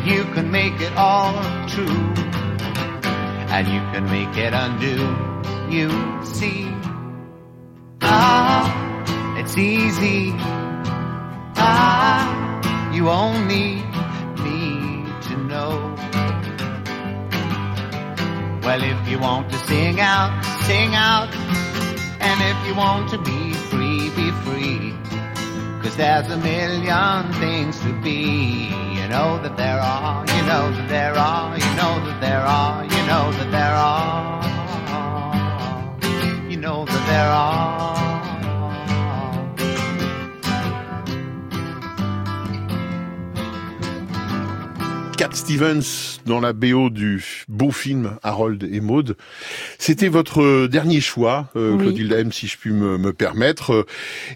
You 0.05 0.25
can 0.35 0.53
make 0.53 0.81
it 0.81 0.93
all 0.97 1.33
true. 1.67 2.05
And 3.49 3.67
you 3.67 3.81
can 3.93 4.05
make 4.05 4.37
it 4.37 4.53
undo. 4.53 4.97
You 5.75 5.91
see. 6.23 6.69
Ah, 8.03 8.63
it's 9.39 9.57
easy. 9.59 10.33
Ah, 11.57 12.93
you 12.93 13.09
only 13.09 13.83
need 14.45 15.23
to 15.23 15.37
know. 15.49 15.95
Well, 18.63 18.83
if 18.83 19.09
you 19.09 19.19
want 19.19 19.51
to 19.51 19.59
sing 19.67 19.99
out, 19.99 20.45
sing 20.67 20.95
out. 20.95 21.86
And 22.29 22.39
if 22.43 22.59
you 22.67 22.75
want 22.75 23.09
to 23.11 23.19
be 23.19 23.53
free, 23.71 24.11
be 24.11 24.33
free. 24.45 24.93
Cause 25.81 25.97
there's 25.97 26.29
a 26.29 26.37
million 26.37 27.33
things 27.35 27.79
to 27.81 27.93
be. 28.03 28.67
You 28.99 29.07
know 29.09 29.39
that 29.45 29.57
there 29.57 29.79
are, 29.79 30.27
you 30.27 30.43
know 30.43 30.73
that 30.73 30.89
there 30.89 31.15
are, 31.15 31.57
you 31.57 31.73
know 31.81 31.95
that 32.05 32.21
there 32.21 32.41
are, 32.41 32.83
you 32.83 33.03
know 33.07 33.31
that 33.39 33.51
there 33.53 33.77
are. 33.91 34.43
You 36.51 36.57
know 36.57 36.85
that 36.85 37.07
there 37.07 37.31
are. 37.31 37.96
Cat 45.17 45.31
Stevens 45.33 46.19
dans 46.27 46.41
la 46.41 46.53
BO 46.53 46.91
du 46.91 47.25
beau 47.49 47.71
film 47.71 48.19
Harold 48.23 48.63
et 48.71 48.81
Maud. 48.81 49.17
C'était 49.79 50.09
votre 50.09 50.67
dernier 50.67 51.01
choix, 51.01 51.49
euh, 51.57 51.79
Claudine 51.79 52.13
M, 52.13 52.33
si 52.33 52.47
je 52.47 52.59
puis 52.59 52.71
me, 52.71 52.99
me, 52.99 53.15
permettre. 53.15 53.87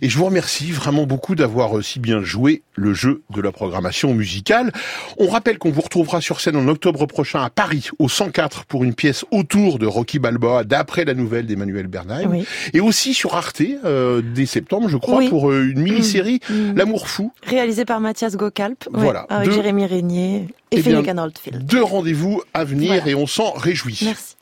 Et 0.01 0.09
je 0.09 0.17
vous 0.17 0.25
remercie 0.25 0.73
vraiment 0.73 1.05
beaucoup 1.05 1.35
d'avoir 1.35 1.77
euh, 1.77 1.83
si 1.83 1.99
bien 1.99 2.23
joué 2.23 2.63
le 2.77 2.95
jeu 2.95 3.23
de 3.29 3.43
la 3.43 3.53
programmation 3.53 4.15
musicale. 4.15 4.73
On 5.19 5.29
rappelle 5.29 5.59
qu'on 5.59 5.71
vous 5.71 5.83
retrouvera 5.83 6.23
sur 6.23 6.41
scène 6.41 6.57
en 6.57 6.67
octobre 6.67 7.05
prochain 7.05 7.43
à 7.43 7.51
Paris, 7.51 7.89
au 7.99 8.09
104, 8.09 8.65
pour 8.65 8.83
une 8.83 8.95
pièce 8.95 9.27
autour 9.31 9.79
de 9.79 9.87
Rocky 9.87 10.19
Balboa, 10.19 10.65
d'après 10.65 11.05
la 11.05 11.13
nouvelle 11.13 11.47
d'Emmanuel 11.47 11.89
Bernheim. 11.89 12.43
Et 12.73 12.81
aussi 12.81 13.13
sur 13.13 13.35
Arte, 13.35 13.63
euh, 13.85 14.23
dès 14.23 14.47
septembre, 14.47 14.89
je 14.89 14.97
crois, 14.97 15.29
pour 15.29 15.51
euh, 15.51 15.69
une 15.71 15.81
mini-série, 15.81 16.41
mmh. 16.49 16.55
Mmh. 16.55 16.77
L'amour 16.77 17.09
fou. 17.09 17.33
Réalisé 17.43 17.85
par 17.85 18.01
Mathias 18.01 18.37
Gokalp. 18.37 18.89
Voilà. 18.93 19.27
avec 19.29 19.51
Jérémy 19.53 19.85
Régnier 19.85 20.47
et 20.73 20.79
eh 20.79 20.83
Finnegan 20.83 21.29
Deux 21.61 21.83
rendez-vous 21.83 22.43
à 22.55 22.65
venir 22.65 23.07
et 23.07 23.15
on 23.15 23.27
s'en 23.27 23.53
réjouit. 23.53 24.01
Merci. 24.05 24.37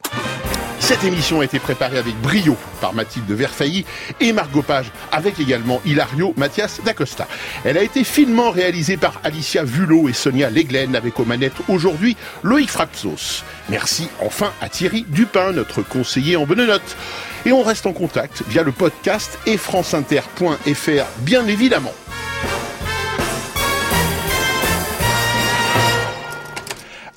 Cette 0.88 1.04
émission 1.04 1.40
a 1.40 1.44
été 1.44 1.58
préparée 1.58 1.98
avec 1.98 2.14
brio 2.22 2.56
par 2.80 2.94
Mathilde 2.94 3.30
Verfailly 3.30 3.84
et 4.20 4.32
Margot 4.32 4.62
Page, 4.62 4.90
avec 5.12 5.38
également 5.38 5.82
Hilario 5.84 6.32
Mathias 6.36 6.80
D'Acosta. 6.82 7.28
Elle 7.64 7.76
a 7.76 7.82
été 7.82 8.04
finement 8.04 8.50
réalisée 8.50 8.96
par 8.96 9.20
Alicia 9.22 9.64
Vulot 9.64 10.08
et 10.08 10.14
Sonia 10.14 10.48
Leglen, 10.48 10.96
avec 10.96 11.20
aux 11.20 11.26
manettes 11.26 11.60
aujourd'hui 11.68 12.16
Loïc 12.42 12.70
Frapsos. 12.70 13.42
Merci 13.68 14.08
enfin 14.20 14.52
à 14.62 14.70
Thierry 14.70 15.04
Dupin, 15.08 15.52
notre 15.52 15.82
conseiller 15.82 16.36
en 16.36 16.46
bonne 16.46 16.64
note. 16.64 16.96
Et 17.44 17.52
on 17.52 17.62
reste 17.62 17.86
en 17.86 17.92
contact 17.92 18.42
via 18.48 18.62
le 18.62 18.72
podcast 18.72 19.38
et 19.44 19.58
franceinter.fr, 19.58 21.04
bien 21.18 21.46
évidemment. 21.46 21.92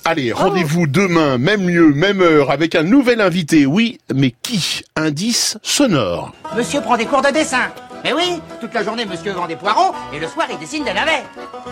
Allez, 0.04 0.32
rendez-vous 0.32 0.88
demain, 0.88 1.38
même 1.38 1.68
lieu, 1.68 1.94
même 1.94 2.22
heure, 2.22 2.50
avec 2.50 2.74
un 2.74 2.82
nouvel 2.82 3.20
invité. 3.20 3.66
Oui, 3.66 3.98
mais 4.12 4.34
qui? 4.42 4.82
Indice 4.96 5.58
sonore. 5.62 6.32
Monsieur 6.56 6.80
prend 6.80 6.96
des 6.96 7.06
cours 7.06 7.22
de 7.22 7.30
dessin. 7.30 7.70
Mais 8.02 8.12
oui, 8.12 8.40
toute 8.60 8.74
la 8.74 8.82
journée 8.82 9.06
monsieur 9.06 9.30
vend 9.30 9.46
des 9.46 9.54
poireaux 9.54 9.94
et 10.12 10.18
le 10.18 10.26
soir 10.26 10.48
il 10.50 10.58
dessine 10.58 10.84
des 10.84 10.92
navets. 10.92 11.22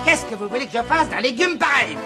Qu'est-ce 0.04 0.24
que 0.26 0.36
vous 0.36 0.48
voulez 0.48 0.66
que 0.66 0.72
je 0.72 0.82
fasse 0.84 1.08
d'un 1.10 1.20
légume 1.20 1.58
pareil? 1.58 1.96